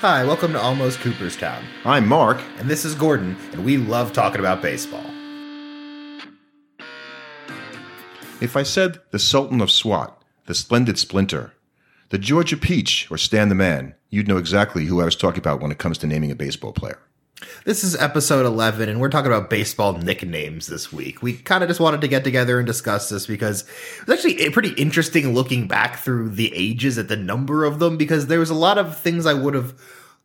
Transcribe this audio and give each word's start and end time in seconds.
Hi, 0.00 0.22
welcome 0.22 0.52
to 0.52 0.60
Almost 0.60 1.00
Cooperstown. 1.00 1.64
I'm 1.84 2.06
Mark. 2.06 2.40
And 2.58 2.70
this 2.70 2.84
is 2.84 2.94
Gordon, 2.94 3.36
and 3.50 3.64
we 3.64 3.78
love 3.78 4.12
talking 4.12 4.38
about 4.38 4.62
baseball. 4.62 5.04
If 8.40 8.56
I 8.56 8.62
said 8.62 9.00
the 9.10 9.18
Sultan 9.18 9.60
of 9.60 9.72
Swat, 9.72 10.22
the 10.46 10.54
Splendid 10.54 11.00
Splinter, 11.00 11.52
the 12.10 12.18
Georgia 12.18 12.56
Peach, 12.56 13.10
or 13.10 13.18
Stan 13.18 13.48
the 13.48 13.56
Man, 13.56 13.96
you'd 14.08 14.28
know 14.28 14.36
exactly 14.36 14.84
who 14.84 15.00
I 15.00 15.04
was 15.04 15.16
talking 15.16 15.40
about 15.40 15.60
when 15.60 15.72
it 15.72 15.78
comes 15.78 15.98
to 15.98 16.06
naming 16.06 16.30
a 16.30 16.36
baseball 16.36 16.72
player. 16.72 17.00
This 17.64 17.82
is 17.82 17.96
episode 17.96 18.46
11, 18.46 18.88
and 18.88 19.00
we're 19.00 19.08
talking 19.08 19.32
about 19.32 19.50
baseball 19.50 19.94
nicknames 19.94 20.68
this 20.68 20.92
week. 20.92 21.22
We 21.22 21.34
kind 21.34 21.62
of 21.62 21.68
just 21.68 21.80
wanted 21.80 22.00
to 22.02 22.08
get 22.08 22.22
together 22.22 22.58
and 22.58 22.66
discuss 22.66 23.08
this 23.08 23.26
because 23.26 23.62
it 23.62 24.06
was 24.06 24.18
actually 24.18 24.48
pretty 24.50 24.70
interesting 24.70 25.34
looking 25.34 25.66
back 25.66 25.98
through 25.98 26.30
the 26.30 26.54
ages 26.54 26.98
at 26.98 27.08
the 27.08 27.16
number 27.16 27.64
of 27.64 27.80
them 27.80 27.96
because 27.96 28.28
there 28.28 28.38
was 28.38 28.50
a 28.50 28.54
lot 28.54 28.78
of 28.78 28.96
things 28.96 29.26
I 29.26 29.34
would 29.34 29.54
have 29.54 29.74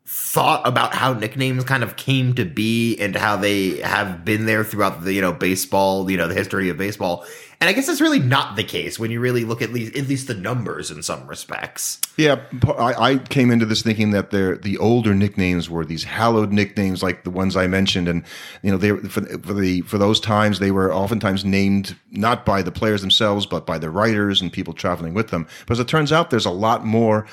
thought 0.06 0.68
about 0.68 0.94
how 0.94 1.14
nicknames 1.14 1.64
kind 1.64 1.82
of 1.82 1.96
came 1.96 2.34
to 2.34 2.44
be 2.44 2.98
and 3.00 3.16
how 3.16 3.38
they 3.38 3.78
have 3.80 4.26
been 4.26 4.46
there 4.46 4.64
throughout 4.64 5.04
the 5.04 5.14
you 5.14 5.22
know 5.22 5.32
baseball 5.32 6.10
you 6.12 6.18
know 6.18 6.28
the 6.28 6.34
history 6.34 6.70
of 6.70 6.78
baseball. 6.78 7.26
And 7.62 7.70
i 7.70 7.74
guess 7.74 7.88
that's 7.88 8.02
really 8.02 8.20
not 8.20 8.58
the 8.58 8.64
case 8.66 9.00
when 9.00 9.10
you 9.10 9.22
really 9.22 9.46
look 9.46 9.62
at 9.62 9.72
least 9.72 9.96
at 9.96 10.10
least 10.10 10.28
the 10.28 10.34
numbers 10.34 10.92
in 10.92 11.02
some 11.02 11.26
respects. 11.28 12.02
Yeah, 12.18 12.42
I, 12.78 13.12
I 13.12 13.18
came 13.18 13.50
into 13.50 13.66
this 13.66 13.82
thinking 13.82 14.12
that 14.12 14.30
they're, 14.30 14.58
the 14.58 14.78
older 14.78 15.16
nicknames 15.16 15.70
were 15.70 15.86
these 15.86 16.04
hallowed 16.04 16.52
nicknames 16.52 17.02
like 17.02 17.24
the 17.24 17.32
ones 17.32 17.56
I 17.56 17.68
mentioned, 17.68 18.10
and 18.10 18.26
you 18.62 18.72
know 18.72 18.78
they 18.78 18.90
for, 19.08 19.22
for 19.22 19.54
the 19.54 19.80
for 19.82 19.98
those 19.98 20.20
times 20.20 20.60
they 20.60 20.72
were 20.72 20.94
oftentimes 20.94 21.46
named 21.46 21.96
not 22.12 22.46
by 22.46 22.62
the 22.62 22.72
players 22.72 23.00
themselves 23.00 23.46
but 23.46 23.66
by 23.66 23.78
the 23.78 23.90
writers 23.90 24.42
and 24.42 24.52
people 24.52 24.74
traveling 24.74 25.14
with 25.14 25.30
them. 25.30 25.48
But 25.66 25.74
as 25.76 25.80
it 25.80 25.88
turns 25.88 26.12
out, 26.12 26.30
there's 26.30 26.46
a 26.46 26.52
lot 26.52 26.86
more 26.86 27.26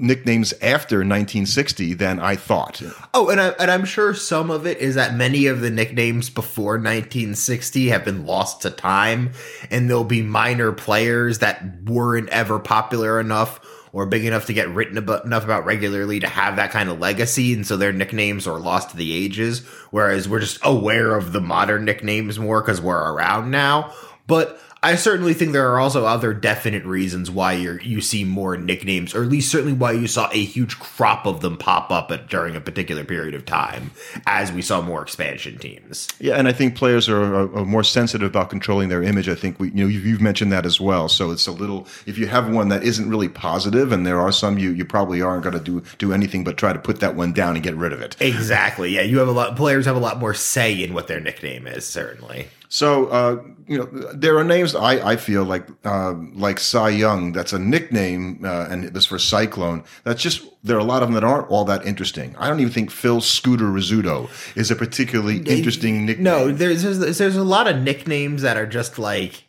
nicknames 0.00 0.52
after 0.54 0.96
1960 0.98 1.94
than 1.94 2.18
I 2.20 2.36
thought. 2.36 2.82
Oh, 3.14 3.28
and 3.28 3.40
I, 3.40 3.48
and 3.50 3.70
I'm 3.70 3.84
sure 3.84 4.14
some 4.14 4.50
of 4.50 4.66
it 4.66 4.78
is 4.78 4.94
that 4.94 5.14
many 5.14 5.46
of 5.46 5.60
the 5.60 5.70
nicknames 5.70 6.30
before 6.30 6.74
1960 6.74 7.88
have 7.88 8.04
been 8.04 8.26
lost 8.26 8.62
to 8.62 8.70
time, 8.70 9.32
and 9.70 9.88
there'll 9.88 10.04
be 10.04 10.22
minor 10.22 10.72
players 10.72 11.38
that 11.40 11.82
weren't 11.84 12.28
ever 12.30 12.58
popular 12.58 13.20
enough 13.20 13.60
or 13.92 14.06
big 14.06 14.24
enough 14.24 14.46
to 14.46 14.54
get 14.54 14.68
written 14.70 14.96
about 14.96 15.24
enough 15.24 15.44
about 15.44 15.66
regularly 15.66 16.18
to 16.20 16.28
have 16.28 16.56
that 16.56 16.70
kind 16.70 16.88
of 16.88 16.98
legacy, 16.98 17.52
and 17.52 17.66
so 17.66 17.76
their 17.76 17.92
nicknames 17.92 18.46
are 18.46 18.58
lost 18.58 18.90
to 18.90 18.96
the 18.96 19.12
ages. 19.12 19.60
Whereas 19.90 20.28
we're 20.28 20.40
just 20.40 20.58
aware 20.62 21.14
of 21.14 21.32
the 21.32 21.40
modern 21.40 21.84
nicknames 21.84 22.38
more 22.38 22.62
because 22.62 22.80
we're 22.80 23.12
around 23.12 23.50
now. 23.50 23.92
But 24.26 24.58
I 24.84 24.96
certainly 24.96 25.32
think 25.32 25.52
there 25.52 25.70
are 25.70 25.78
also 25.78 26.06
other 26.06 26.34
definite 26.34 26.84
reasons 26.84 27.30
why 27.30 27.52
you 27.52 27.78
you 27.82 28.00
see 28.00 28.24
more 28.24 28.56
nicknames, 28.56 29.14
or 29.14 29.22
at 29.22 29.28
least 29.28 29.48
certainly 29.48 29.74
why 29.74 29.92
you 29.92 30.08
saw 30.08 30.28
a 30.32 30.42
huge 30.42 30.80
crop 30.80 31.24
of 31.24 31.40
them 31.40 31.56
pop 31.56 31.92
up 31.92 32.10
at, 32.10 32.28
during 32.28 32.56
a 32.56 32.60
particular 32.60 33.04
period 33.04 33.34
of 33.36 33.46
time, 33.46 33.92
as 34.26 34.50
we 34.50 34.60
saw 34.60 34.82
more 34.82 35.00
expansion 35.00 35.56
teams. 35.58 36.08
Yeah, 36.18 36.34
and 36.34 36.48
I 36.48 36.52
think 36.52 36.74
players 36.74 37.08
are, 37.08 37.22
are, 37.22 37.58
are 37.58 37.64
more 37.64 37.84
sensitive 37.84 38.28
about 38.28 38.50
controlling 38.50 38.88
their 38.88 39.04
image. 39.04 39.28
I 39.28 39.36
think 39.36 39.60
we, 39.60 39.68
you 39.68 39.84
know, 39.84 39.86
you've, 39.86 40.04
you've 40.04 40.20
mentioned 40.20 40.50
that 40.50 40.66
as 40.66 40.80
well. 40.80 41.08
So 41.08 41.30
it's 41.30 41.46
a 41.46 41.52
little. 41.52 41.86
If 42.06 42.18
you 42.18 42.26
have 42.26 42.52
one 42.52 42.68
that 42.70 42.82
isn't 42.82 43.08
really 43.08 43.28
positive, 43.28 43.92
and 43.92 44.04
there 44.04 44.20
are 44.20 44.32
some, 44.32 44.58
you 44.58 44.70
you 44.70 44.84
probably 44.84 45.22
aren't 45.22 45.44
going 45.44 45.54
to 45.56 45.60
do 45.60 45.82
do 45.98 46.12
anything 46.12 46.42
but 46.42 46.56
try 46.56 46.72
to 46.72 46.80
put 46.80 46.98
that 46.98 47.14
one 47.14 47.32
down 47.32 47.54
and 47.54 47.62
get 47.62 47.76
rid 47.76 47.92
of 47.92 48.00
it. 48.00 48.16
Exactly. 48.20 48.90
Yeah, 48.90 49.02
you 49.02 49.20
have 49.20 49.28
a 49.28 49.32
lot. 49.32 49.56
Players 49.56 49.86
have 49.86 49.94
a 49.94 50.00
lot 50.00 50.18
more 50.18 50.34
say 50.34 50.82
in 50.82 50.92
what 50.92 51.06
their 51.06 51.20
nickname 51.20 51.68
is. 51.68 51.86
Certainly. 51.86 52.48
So 52.68 53.06
uh, 53.08 53.42
you 53.72 53.78
know, 53.78 54.12
there 54.12 54.36
are 54.36 54.44
names 54.44 54.74
I, 54.74 55.12
I 55.12 55.16
feel 55.16 55.44
like 55.44 55.66
uh, 55.84 56.14
like 56.34 56.60
Cy 56.60 56.90
Young. 56.90 57.32
That's 57.32 57.52
a 57.52 57.58
nickname, 57.58 58.44
uh, 58.44 58.66
and 58.70 58.84
this 58.84 59.06
for 59.06 59.18
Cyclone. 59.18 59.84
That's 60.04 60.22
just 60.22 60.44
there 60.62 60.76
are 60.76 60.80
a 60.80 60.84
lot 60.84 61.02
of 61.02 61.08
them 61.08 61.14
that 61.14 61.24
aren't 61.24 61.50
all 61.50 61.64
that 61.64 61.86
interesting. 61.86 62.36
I 62.38 62.48
don't 62.48 62.60
even 62.60 62.72
think 62.72 62.90
Phil 62.90 63.20
Scooter 63.20 63.64
Rizzuto 63.64 64.28
is 64.56 64.70
a 64.70 64.76
particularly 64.76 65.38
interesting 65.38 66.04
nickname. 66.04 66.24
No, 66.24 66.52
there's, 66.52 66.82
there's 66.82 67.18
there's 67.18 67.36
a 67.36 67.44
lot 67.44 67.66
of 67.66 67.80
nicknames 67.80 68.42
that 68.42 68.56
are 68.56 68.66
just 68.66 68.98
like 68.98 69.44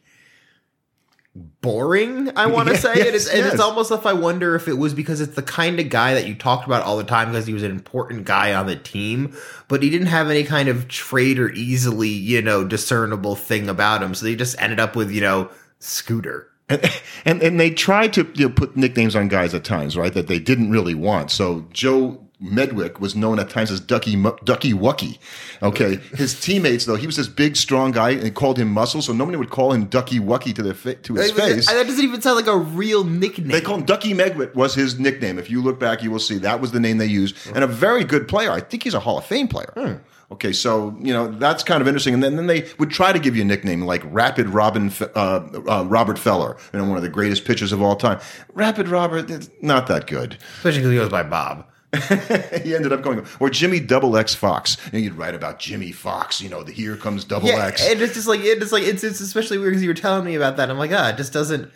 boring. 1.36 2.36
I 2.38 2.46
want 2.46 2.68
to 2.70 2.74
Yeah, 2.76 2.80
say, 2.80 2.92
and, 2.92 3.00
yes, 3.06 3.14
it's, 3.16 3.30
and 3.30 3.46
it's 3.46 3.60
almost 3.60 3.92
if 3.92 4.06
I 4.06 4.14
wonder 4.14 4.56
if 4.56 4.68
it 4.68 4.78
was 4.78 4.94
because 4.94 5.22
it's 5.22 5.36
the 5.36 5.42
kind 5.42 5.80
of 5.80 5.90
guy 5.90 6.14
that 6.14 6.28
you 6.28 6.36
talked 6.36 6.66
about 6.66 6.84
all 6.84 6.98
the 6.98 7.04
time 7.04 7.30
because 7.32 7.48
he 7.48 7.54
was 7.54 7.64
an 7.64 7.72
important 7.72 8.26
guy 8.26 8.54
on 8.54 8.68
the 8.68 8.76
team, 8.76 9.36
but 9.68 9.82
he 9.82 9.90
didn't 9.90 10.08
have 10.08 10.30
any 10.30 10.44
kind 10.44 10.70
of 10.70 10.88
trait 10.88 11.40
or 11.40 11.52
easily 11.52 12.10
you 12.10 12.42
know 12.42 12.64
discernible 12.64 13.36
thing 13.36 13.70
about 13.70 14.04
him, 14.04 14.14
so 14.14 14.26
they 14.26 14.36
just 14.36 14.60
ended 14.62 14.80
up 14.80 14.96
with 14.96 15.12
you 15.12 15.22
know 15.22 15.50
Scooter. 15.80 16.48
And, 16.70 16.92
and 17.26 17.42
and 17.42 17.60
they 17.60 17.72
tried 17.72 18.14
to 18.14 18.32
you 18.36 18.48
know, 18.48 18.54
put 18.54 18.78
nicknames 18.78 19.16
on 19.16 19.28
guys 19.28 19.54
at 19.54 19.64
times, 19.64 19.98
right? 19.98 20.14
That 20.14 20.28
they 20.28 20.40
didn't 20.40 20.72
really 20.72 20.96
want. 20.96 21.32
So 21.32 21.66
Joe 21.74 22.23
Medwick 22.44 23.00
was 23.00 23.16
known 23.16 23.40
at 23.40 23.50
times 23.50 23.72
as 23.72 23.80
Ducky 23.80 24.22
Ducky 24.44 24.74
Wucky. 24.74 25.18
Okay, 25.62 25.98
his 26.16 26.40
teammates 26.40 26.86
though 26.86 26.96
he 26.96 27.06
was 27.06 27.16
this 27.16 27.28
big, 27.28 27.56
strong 27.56 27.92
guy, 27.92 28.12
and 28.12 28.22
they 28.22 28.32
called 28.32 28.58
him 28.58 28.70
Muscle. 28.70 29.02
So 29.02 29.14
nobody 29.14 29.38
would 29.38 29.50
call 29.50 29.72
him 29.72 29.86
Ducky 29.86 30.20
Wucky 30.20 30.54
to 30.56 30.62
their 30.64 30.74
fa- 30.74 30.96
to 30.96 31.16
his 31.16 31.32
face. 31.32 31.68
That 31.68 31.88
doesn't 31.88 32.04
even 32.04 32.22
sound 32.22 32.36
like 32.36 32.48
a 32.48 32.58
real 32.58 33.04
nickname. 33.04 33.48
They 33.48 33.62
called 33.62 33.82
him 33.82 33.86
Ducky 33.86 34.14
Medwick 34.14 34.54
was 34.56 34.76
his 34.76 35.00
nickname. 35.00 35.40
If 35.40 35.50
you 35.50 35.62
look 35.62 35.80
back, 35.80 36.04
you 36.04 36.12
will 36.12 36.20
see 36.20 36.38
that 36.40 36.60
was 36.60 36.72
the 36.72 36.80
name 36.80 36.98
they 36.98 37.06
used, 37.06 37.36
and 37.56 37.64
a 37.64 37.68
very 37.68 38.04
good 38.04 38.28
player. 38.28 38.52
I 38.52 38.60
think 38.60 38.84
he's 38.84 38.94
a 38.94 39.00
Hall 39.00 39.18
of 39.18 39.26
Fame 39.26 39.48
player. 39.48 40.02
Okay, 40.32 40.52
so 40.52 40.98
you 41.00 41.14
know 41.14 41.28
that's 41.28 41.64
kind 41.64 41.80
of 41.80 41.88
interesting, 41.88 42.14
and 42.16 42.24
then, 42.24 42.36
then 42.36 42.48
they 42.48 42.68
would 42.80 42.90
try 42.90 43.14
to 43.14 43.20
give 43.20 43.36
you 43.36 43.44
a 43.44 43.46
nickname 43.46 43.82
like 43.82 44.02
Rapid 44.06 44.50
Robin, 44.50 44.92
uh, 45.16 45.48
uh, 45.68 45.86
Robert 45.88 46.18
Feller, 46.18 46.58
you 46.74 46.80
know, 46.80 46.86
one 46.88 46.98
of 46.98 47.04
the 47.04 47.10
greatest 47.10 47.46
pitchers 47.46 47.72
of 47.72 47.82
all 47.84 47.96
time. 47.96 48.20
Rapid 48.54 48.88
Robert, 48.88 49.30
it's 49.30 49.50
not 49.62 49.86
that 49.88 50.08
good. 50.08 50.38
especially 50.58 50.80
because 50.80 50.92
he 50.92 50.98
goes 50.98 51.10
by 51.10 51.22
Bob. 51.24 51.68
he 52.64 52.76
ended 52.76 52.92
up 52.92 53.02
going, 53.02 53.26
or 53.40 53.50
Jimmy 53.50 53.80
Double 53.80 54.18
X 54.18 54.34
Foxx. 54.36 54.78
And 54.92 55.04
you'd 55.04 55.14
write 55.14 55.36
about 55.36 55.60
Jimmy 55.60 55.92
Foxx, 55.92 56.42
you 56.42 56.50
know, 56.50 56.64
the 56.64 56.72
here 56.72 56.96
comes 56.98 57.24
Double 57.24 57.48
Yeah, 57.48 57.66
X. 57.68 57.88
and 57.88 58.02
it's 58.02 58.14
just 58.14 58.28
like 58.28 58.42
it's 58.44 58.72
like 58.72 58.84
it's 58.84 59.04
it's 59.04 59.20
especially 59.22 59.58
weird 59.58 59.72
because 59.72 59.84
you 59.84 59.90
were 59.90 59.94
telling 59.94 60.26
me 60.26 60.36
about 60.36 60.58
that. 60.58 60.70
I'm 60.70 60.78
like, 60.78 60.92
ah, 60.94 61.10
it 61.10 61.18
just 61.18 61.34
doesn't 61.34 61.72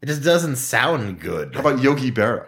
it 0.00 0.06
just 0.06 0.22
doesn't 0.22 0.56
sound 0.56 1.20
good. 1.20 1.54
How 1.54 1.60
about 1.60 1.80
Yogi 1.80 2.10
Berra? 2.10 2.46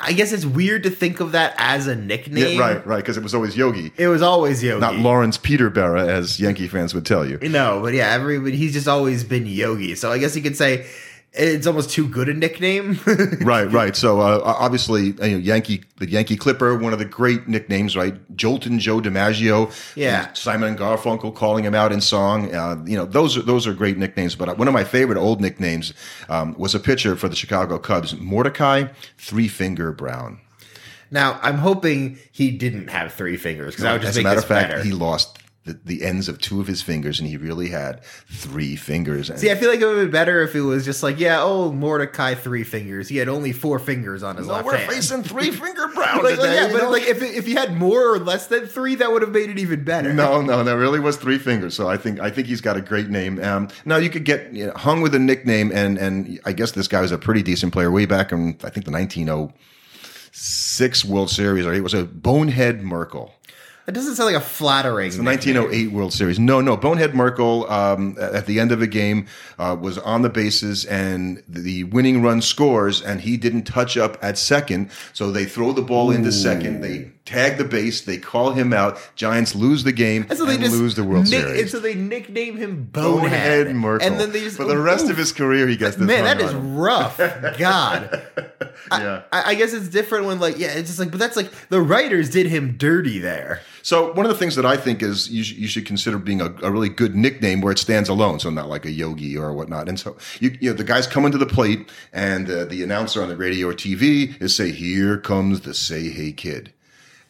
I 0.00 0.12
guess 0.12 0.32
it's 0.32 0.44
weird 0.44 0.82
to 0.82 0.90
think 0.90 1.20
of 1.20 1.32
that 1.32 1.54
as 1.56 1.86
a 1.86 1.94
nickname. 1.94 2.58
Yeah, 2.58 2.60
right, 2.60 2.84
right, 2.86 2.96
because 2.96 3.16
it 3.16 3.22
was 3.22 3.32
always 3.32 3.56
Yogi, 3.56 3.92
It 3.96 4.08
was 4.08 4.22
always 4.22 4.60
Yogi. 4.60 4.80
not 4.80 4.96
Lawrence 4.96 5.38
Peter 5.38 5.70
Berra, 5.70 6.08
as 6.08 6.40
Yankee 6.40 6.66
fans 6.66 6.92
would 6.94 7.06
tell 7.06 7.24
you. 7.24 7.38
No, 7.42 7.80
but 7.80 7.94
yeah, 7.94 8.08
everybody 8.10 8.56
he's 8.56 8.72
just 8.72 8.88
always 8.88 9.22
been 9.22 9.46
Yogi. 9.46 9.94
So 9.94 10.10
I 10.10 10.18
guess 10.18 10.34
you 10.34 10.42
could 10.42 10.56
say 10.56 10.86
it's 11.36 11.66
almost 11.66 11.90
too 11.90 12.06
good 12.08 12.28
a 12.28 12.34
nickname. 12.34 12.98
right, 13.40 13.64
right. 13.70 13.96
So 13.96 14.20
uh, 14.20 14.40
obviously, 14.44 15.06
you 15.06 15.12
know, 15.12 15.26
Yankee, 15.38 15.82
the 15.98 16.08
Yankee 16.08 16.36
Clipper, 16.36 16.76
one 16.78 16.92
of 16.92 16.98
the 17.00 17.04
great 17.04 17.48
nicknames, 17.48 17.96
right? 17.96 18.14
Joltin' 18.36 18.78
Joe 18.78 19.00
DiMaggio, 19.00 19.72
Yeah. 19.96 20.32
Simon 20.34 20.68
and 20.70 20.78
Garfunkel 20.78 21.34
calling 21.34 21.64
him 21.64 21.74
out 21.74 21.90
in 21.92 22.00
song. 22.00 22.54
Uh, 22.54 22.82
you 22.86 22.96
know, 22.96 23.04
those 23.04 23.36
are 23.36 23.42
those 23.42 23.66
are 23.66 23.74
great 23.74 23.98
nicknames. 23.98 24.34
But 24.36 24.56
one 24.58 24.68
of 24.68 24.74
my 24.74 24.84
favorite 24.84 25.18
old 25.18 25.40
nicknames 25.40 25.92
um, 26.28 26.54
was 26.56 26.74
a 26.74 26.80
pitcher 26.80 27.16
for 27.16 27.28
the 27.28 27.36
Chicago 27.36 27.78
Cubs, 27.78 28.14
Mordecai 28.16 28.88
Three 29.18 29.48
Finger 29.48 29.90
Brown. 29.92 30.40
now 31.10 31.38
I'm 31.42 31.58
hoping 31.58 32.18
he 32.32 32.50
didn't 32.50 32.88
have 32.90 33.12
three 33.12 33.36
fingers 33.36 33.72
because 33.74 33.82
that 33.82 33.92
would 33.92 34.02
just 34.02 34.10
As 34.10 34.16
a 34.16 34.20
make 34.20 34.24
matter 34.24 34.38
of 34.40 34.46
fact, 34.46 34.68
better. 34.70 34.82
he 34.84 34.92
lost. 34.92 35.38
The, 35.64 35.80
the 35.82 36.04
ends 36.04 36.28
of 36.28 36.38
two 36.38 36.60
of 36.60 36.66
his 36.66 36.82
fingers, 36.82 37.18
and 37.18 37.26
he 37.26 37.38
really 37.38 37.70
had 37.70 38.04
three 38.04 38.76
fingers. 38.76 39.30
And 39.30 39.38
See, 39.38 39.50
I 39.50 39.54
feel 39.54 39.70
like 39.70 39.80
it 39.80 39.86
would 39.86 40.04
be 40.04 40.10
better 40.10 40.42
if 40.42 40.54
it 40.54 40.60
was 40.60 40.84
just 40.84 41.02
like, 41.02 41.18
yeah, 41.18 41.38
oh, 41.40 41.72
Mordecai 41.72 42.34
three 42.34 42.64
fingers. 42.64 43.08
He 43.08 43.16
had 43.16 43.30
only 43.30 43.52
four 43.52 43.78
fingers 43.78 44.22
on 44.22 44.36
his 44.36 44.46
well, 44.46 44.56
left 44.56 44.66
we're 44.66 44.76
hand. 44.76 44.92
facing 44.92 45.22
three 45.22 45.50
finger 45.50 45.88
Brown 45.94 46.22
like, 46.22 46.36
today. 46.36 46.54
yeah, 46.54 46.68
but 46.70 46.82
know? 46.82 46.90
like 46.90 47.04
if 47.04 47.22
if 47.22 47.46
he 47.46 47.54
had 47.54 47.78
more 47.78 48.12
or 48.12 48.18
less 48.18 48.48
than 48.48 48.66
three, 48.66 48.96
that 48.96 49.10
would 49.10 49.22
have 49.22 49.30
made 49.30 49.48
it 49.48 49.58
even 49.58 49.84
better. 49.84 50.12
No, 50.12 50.42
no, 50.42 50.62
that 50.64 50.76
really 50.76 51.00
was 51.00 51.16
three 51.16 51.38
fingers. 51.38 51.74
So 51.74 51.88
I 51.88 51.96
think 51.96 52.20
I 52.20 52.28
think 52.28 52.46
he's 52.46 52.60
got 52.60 52.76
a 52.76 52.82
great 52.82 53.08
name. 53.08 53.42
Um, 53.42 53.68
now 53.86 53.96
you 53.96 54.10
could 54.10 54.26
get 54.26 54.52
you 54.52 54.66
know, 54.66 54.74
hung 54.74 55.00
with 55.00 55.14
a 55.14 55.18
nickname, 55.18 55.72
and 55.72 55.96
and 55.96 56.40
I 56.44 56.52
guess 56.52 56.72
this 56.72 56.88
guy 56.88 57.00
was 57.00 57.10
a 57.12 57.16
pretty 57.18 57.42
decent 57.42 57.72
player 57.72 57.90
way 57.90 58.04
back 58.04 58.32
in 58.32 58.58
I 58.62 58.68
think 58.68 58.84
the 58.84 58.92
1906 58.92 61.04
World 61.06 61.30
Series. 61.30 61.64
Or 61.64 61.72
it 61.72 61.82
was 61.82 61.94
a 61.94 62.04
Bonehead 62.04 62.82
Merkle. 62.82 63.32
It 63.86 63.92
doesn't 63.92 64.14
sound 64.14 64.32
like 64.32 64.42
a 64.42 64.44
flattering. 64.44 65.10
The 65.10 65.22
1908 65.22 65.92
World 65.92 66.12
Series. 66.14 66.38
No, 66.38 66.62
no. 66.62 66.76
Bonehead 66.76 67.14
Merkle, 67.14 67.70
um, 67.70 68.16
at 68.18 68.46
the 68.46 68.58
end 68.58 68.72
of 68.72 68.80
a 68.80 68.86
game, 68.86 69.26
uh, 69.58 69.76
was 69.78 69.98
on 69.98 70.22
the 70.22 70.30
bases 70.30 70.86
and 70.86 71.42
the 71.46 71.84
winning 71.84 72.22
run 72.22 72.40
scores, 72.40 73.02
and 73.02 73.20
he 73.20 73.36
didn't 73.36 73.64
touch 73.64 73.98
up 73.98 74.16
at 74.22 74.38
second. 74.38 74.90
So 75.12 75.30
they 75.30 75.44
throw 75.44 75.72
the 75.72 75.82
ball 75.82 76.10
into 76.10 76.32
second. 76.32 76.80
They 76.80 77.12
tag 77.24 77.56
the 77.56 77.64
base. 77.64 78.02
They 78.02 78.18
call 78.18 78.52
him 78.52 78.72
out. 78.72 78.98
Giants 79.16 79.54
lose 79.54 79.82
the 79.84 79.92
game 79.92 80.26
And 80.28 80.38
so 80.38 80.44
they 80.44 80.54
and 80.54 80.64
just 80.64 80.76
lose 80.76 80.94
the 80.94 81.04
World 81.04 81.30
nick- 81.30 81.40
Series. 81.40 81.60
And 81.62 81.70
so 81.70 81.80
they 81.80 81.94
nickname 81.94 82.56
him 82.56 82.84
Bonehead, 82.92 83.66
Bonehead 83.66 83.76
Merkle. 83.76 84.06
And 84.06 84.20
then 84.20 84.32
they 84.32 84.40
just 84.40 84.56
for 84.56 84.64
the 84.64 84.76
rest 84.78 85.06
Ooh. 85.06 85.10
of 85.10 85.16
his 85.16 85.32
career, 85.32 85.66
he 85.66 85.76
gets 85.76 85.96
this. 85.96 86.06
Man, 86.06 86.24
that 86.24 86.40
is 86.40 86.50
on 86.52 86.56
him. 86.56 86.76
rough. 86.76 87.16
God. 87.58 88.22
yeah. 88.92 89.22
I, 89.32 89.50
I 89.50 89.54
guess 89.54 89.72
it's 89.72 89.88
different 89.88 90.26
when 90.26 90.38
like 90.40 90.58
yeah, 90.58 90.68
it's 90.72 90.88
just 90.88 90.98
like 90.98 91.10
but 91.10 91.18
that's 91.20 91.36
like 91.36 91.50
the 91.68 91.80
writers 91.80 92.30
did 92.30 92.46
him 92.46 92.76
dirty 92.76 93.18
there. 93.18 93.60
So 93.82 94.12
one 94.14 94.24
of 94.24 94.32
the 94.32 94.38
things 94.38 94.56
that 94.56 94.64
I 94.64 94.76
think 94.78 95.02
is 95.02 95.28
you, 95.28 95.44
sh- 95.44 95.52
you 95.52 95.68
should 95.68 95.84
consider 95.84 96.18
being 96.18 96.40
a, 96.40 96.46
a 96.62 96.70
really 96.70 96.88
good 96.88 97.14
nickname 97.14 97.60
where 97.60 97.70
it 97.72 97.78
stands 97.78 98.08
alone, 98.08 98.38
so 98.40 98.48
not 98.48 98.68
like 98.68 98.86
a 98.86 98.90
yogi 98.90 99.36
or 99.36 99.52
whatnot. 99.52 99.88
And 99.90 100.00
so 100.00 100.16
you, 100.40 100.56
you 100.60 100.70
know 100.70 100.76
the 100.76 100.84
guys 100.84 101.06
come 101.06 101.26
into 101.26 101.36
the 101.38 101.44
plate, 101.46 101.90
and 102.12 102.48
uh, 102.50 102.64
the 102.64 102.82
announcer 102.82 103.22
on 103.22 103.28
the 103.28 103.36
radio 103.36 103.68
or 103.68 103.74
TV 103.74 104.40
is 104.40 104.56
say, 104.56 104.70
"Here 104.72 105.18
comes 105.18 105.60
the 105.62 105.74
say 105.74 106.08
hey 106.10 106.32
kid," 106.32 106.72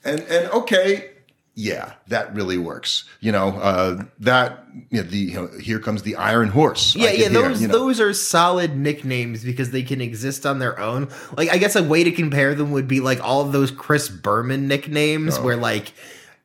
and 0.05 0.21
and 0.21 0.51
okay, 0.51 1.11
yeah, 1.55 1.93
that 2.09 2.35
really 2.35 2.59
works. 2.59 3.05
You 3.21 3.33
know 3.33 3.51
uh, 3.59 4.05
that 4.21 4.65
you 4.91 5.03
know, 5.03 5.09
the 5.09 5.17
you 5.19 5.35
know, 5.35 5.49
here 5.61 5.79
comes 5.79 6.03
the 6.03 6.17
Iron 6.17 6.49
Horse. 6.49 6.97
Yeah, 6.97 7.11
yeah, 7.11 7.29
hear, 7.29 7.43
those 7.43 7.63
you 7.63 7.69
know. 7.69 7.79
those 7.79 8.01
are 8.01 8.13
solid 8.13 8.77
nicknames 8.77 9.45
because 9.45 9.71
they 9.71 9.83
can 9.83 10.01
exist 10.01 10.45
on 10.47 10.59
their 10.59 10.79
own. 10.79 11.09
Like 11.37 11.51
I 11.51 11.59
guess 11.59 11.77
a 11.77 11.83
way 11.83 12.05
to 12.05 12.11
compare 12.11 12.55
them 12.55 12.73
would 12.73 12.89
be 12.89 13.01
like 13.01 13.23
all 13.23 13.41
of 13.43 13.53
those 13.53 13.71
Chris 13.71 14.09
Berman 14.09 14.69
nicknames 14.69 15.39
Oh. 15.39 15.43
where 15.43 15.57
like 15.57 15.93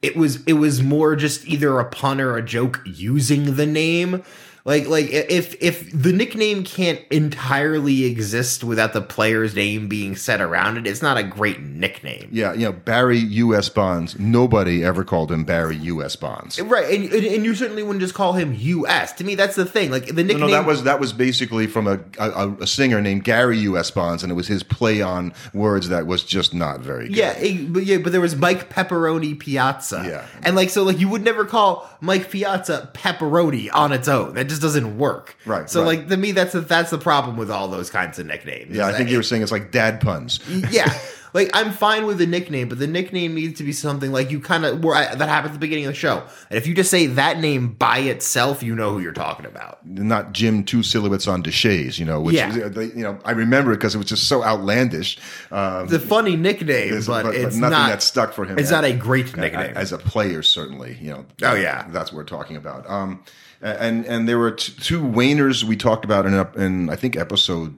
it 0.02 0.16
was 0.16 0.44
it 0.46 0.54
was 0.54 0.82
more 0.82 1.16
just 1.16 1.48
either 1.48 1.80
a 1.80 1.86
pun 1.86 2.22
or 2.22 2.38
a 2.38 2.42
joke 2.44 2.82
using 2.86 3.56
the 3.56 3.66
name. 3.66 4.24
Like 4.66 4.88
like 4.88 5.10
if 5.10 5.56
if 5.62 5.90
the 5.94 6.12
nickname 6.12 6.64
can't 6.64 7.00
entirely 7.10 8.04
exist 8.06 8.64
without 8.64 8.94
the 8.94 9.02
player's 9.02 9.56
name 9.56 9.88
being 9.88 10.16
set 10.16 10.42
around 10.42 10.78
it, 10.78 10.86
it's 10.86 11.02
not 11.02 11.18
a 11.18 11.24
great 11.24 11.62
nickname. 11.62 12.28
Yeah, 12.32 12.54
you 12.54 12.66
know 12.66 12.72
Barry 12.74 13.18
U.S. 13.18 13.70
Bonds. 13.70 14.20
Nobody 14.20 14.84
ever 14.84 15.04
called 15.04 15.32
him 15.32 15.44
Barry 15.46 15.78
U.S. 15.78 16.16
Bonds. 16.18 16.60
Right, 16.60 16.94
and, 16.94 17.12
and 17.12 17.26
and 17.26 17.46
you 17.46 17.56
certainly 17.56 17.84
wouldn't 17.84 18.02
just 18.02 18.14
call 18.14 18.34
him 18.34 18.54
U.S. 18.58 19.14
To 19.14 19.24
me, 19.24 19.36
that's 19.36 19.56
the 19.56 19.66
thing. 19.66 19.92
Like 19.92 20.08
the 20.08 20.14
No, 20.14 20.24
nickname. 20.24 20.40
no, 20.42 20.52
that 20.52 20.66
was 20.66 20.84
that 20.84 21.00
was 21.00 21.14
basically 21.14 21.66
from 21.68 21.88
a, 21.88 22.00
a 22.20 22.50
a 22.62 22.68
singer 22.68 23.00
named 23.02 23.24
Gary 23.24 23.58
U.S. 23.60 23.90
Bonds, 23.92 24.24
and 24.24 24.32
it 24.32 24.36
was 24.36 24.48
his 24.48 24.62
play 24.64 25.02
on 25.02 25.34
words 25.54 25.88
that 25.90 26.06
was 26.06 26.24
just 26.24 26.54
not 26.54 26.82
very 26.82 27.08
good. 27.08 27.16
Yeah, 27.18 27.32
it- 27.38 27.72
but 27.72 27.86
yeah, 27.86 27.98
but 27.98 28.12
there 28.12 28.22
was 28.22 28.36
Mike 28.36 28.70
Pepperoni 28.70 29.40
Piazza. 29.40 30.04
Yeah. 30.06 30.26
and 30.44 30.56
like 30.56 30.70
so, 30.70 30.84
like 30.84 31.00
you 31.00 31.08
would 31.08 31.24
never 31.24 31.46
call 31.46 31.90
Mike 32.02 32.30
Piazza 32.30 32.90
pepperoni 32.94 33.70
on 33.74 33.92
its 33.94 34.08
own. 34.08 34.34
That 34.34 34.49
just 34.50 34.62
doesn't 34.62 34.98
work. 34.98 35.36
Right, 35.46 35.70
So 35.70 35.82
right. 35.82 36.00
like 36.00 36.08
to 36.10 36.18
me, 36.18 36.32
that's 36.34 36.54
the, 36.54 36.62
that's 36.62 36.90
the 36.92 36.98
problem 36.98 37.38
with 37.38 37.50
all 37.52 37.68
those 37.68 37.90
kinds 37.90 38.20
of 38.20 38.26
nicknames. 38.26 38.76
yeah. 38.76 38.88
I 38.88 38.94
think 38.94 39.10
you 39.10 39.18
were 39.18 39.24
saying 39.24 39.42
it's 39.44 39.52
like 39.52 39.72
dad 39.72 40.02
puns. 40.02 40.40
yeah. 40.72 40.92
Like 41.32 41.52
I'm 41.54 41.72
fine 41.72 42.08
with 42.08 42.18
the 42.18 42.26
nickname, 42.26 42.70
but 42.70 42.80
the 42.80 42.88
nickname 42.88 43.36
needs 43.36 43.60
to 43.60 43.64
be 43.64 43.72
something 43.72 44.12
like 44.12 44.32
you 44.32 44.40
kind 44.40 44.66
of 44.66 44.84
where 44.84 44.96
I, 44.96 45.14
that 45.14 45.30
happened 45.30 45.52
at 45.52 45.54
the 45.54 45.60
beginning 45.60 45.86
of 45.86 45.92
the 45.92 45.96
show. 46.00 46.24
And 46.50 46.58
if 46.58 46.66
you 46.66 46.74
just 46.74 46.90
say 46.90 47.06
that 47.06 47.40
name 47.40 47.74
by 47.74 48.00
itself, 48.00 48.64
you 48.64 48.74
know 48.76 48.92
who 48.94 49.00
you're 49.00 49.12
talking 49.14 49.46
about. 49.46 49.86
Not 49.86 50.32
Jim 50.34 50.64
two 50.64 50.82
silhouettes 50.82 51.28
on 51.28 51.44
Deshaies, 51.44 52.00
you 52.00 52.06
know. 52.06 52.20
Which 52.20 52.34
Yeah. 52.36 52.50
is, 52.56 52.96
you 52.96 53.04
know, 53.04 53.20
I 53.26 53.34
remember 53.34 53.72
it 53.74 53.76
because 53.76 53.94
it 53.94 54.00
was 54.00 54.08
just 54.08 54.28
so 54.28 54.44
outlandish. 54.44 55.20
Um, 55.52 55.94
a 55.94 56.00
funny 56.00 56.36
nickname, 56.36 56.88
It's- 56.88 57.06
but, 57.06 57.22
but- 57.22 57.34
but 57.34 57.36
it's 57.36 57.56
nothing 57.56 57.78
not 57.78 57.90
that 57.90 58.02
stuck 58.02 58.34
for 58.34 58.46
him 58.46 58.58
It's 58.58 58.70
as- 58.70 58.72
not 58.72 58.86
a 58.86 58.94
great 58.94 59.38
nickname. 59.38 59.74
as 59.76 59.92
a 59.92 60.00
player, 60.00 60.42
certainly. 60.42 60.98
You 61.00 61.12
know. 61.12 61.26
Oh, 61.44 61.54
yeah. 61.54 61.86
that's 61.90 62.12
what 62.12 62.18
we're 62.18 62.24
talking 62.24 62.56
about. 62.56 62.90
Um, 62.90 63.20
and 63.62 64.06
and 64.06 64.28
there 64.28 64.38
were 64.38 64.52
t- 64.52 64.74
two 64.80 65.04
Waners 65.04 65.66
we 65.66 65.76
talked 65.76 66.06
about 66.06 66.26
in 66.26 66.34
in 66.62 66.90
I 66.90 66.96
think 66.96 67.16
episode 67.16 67.76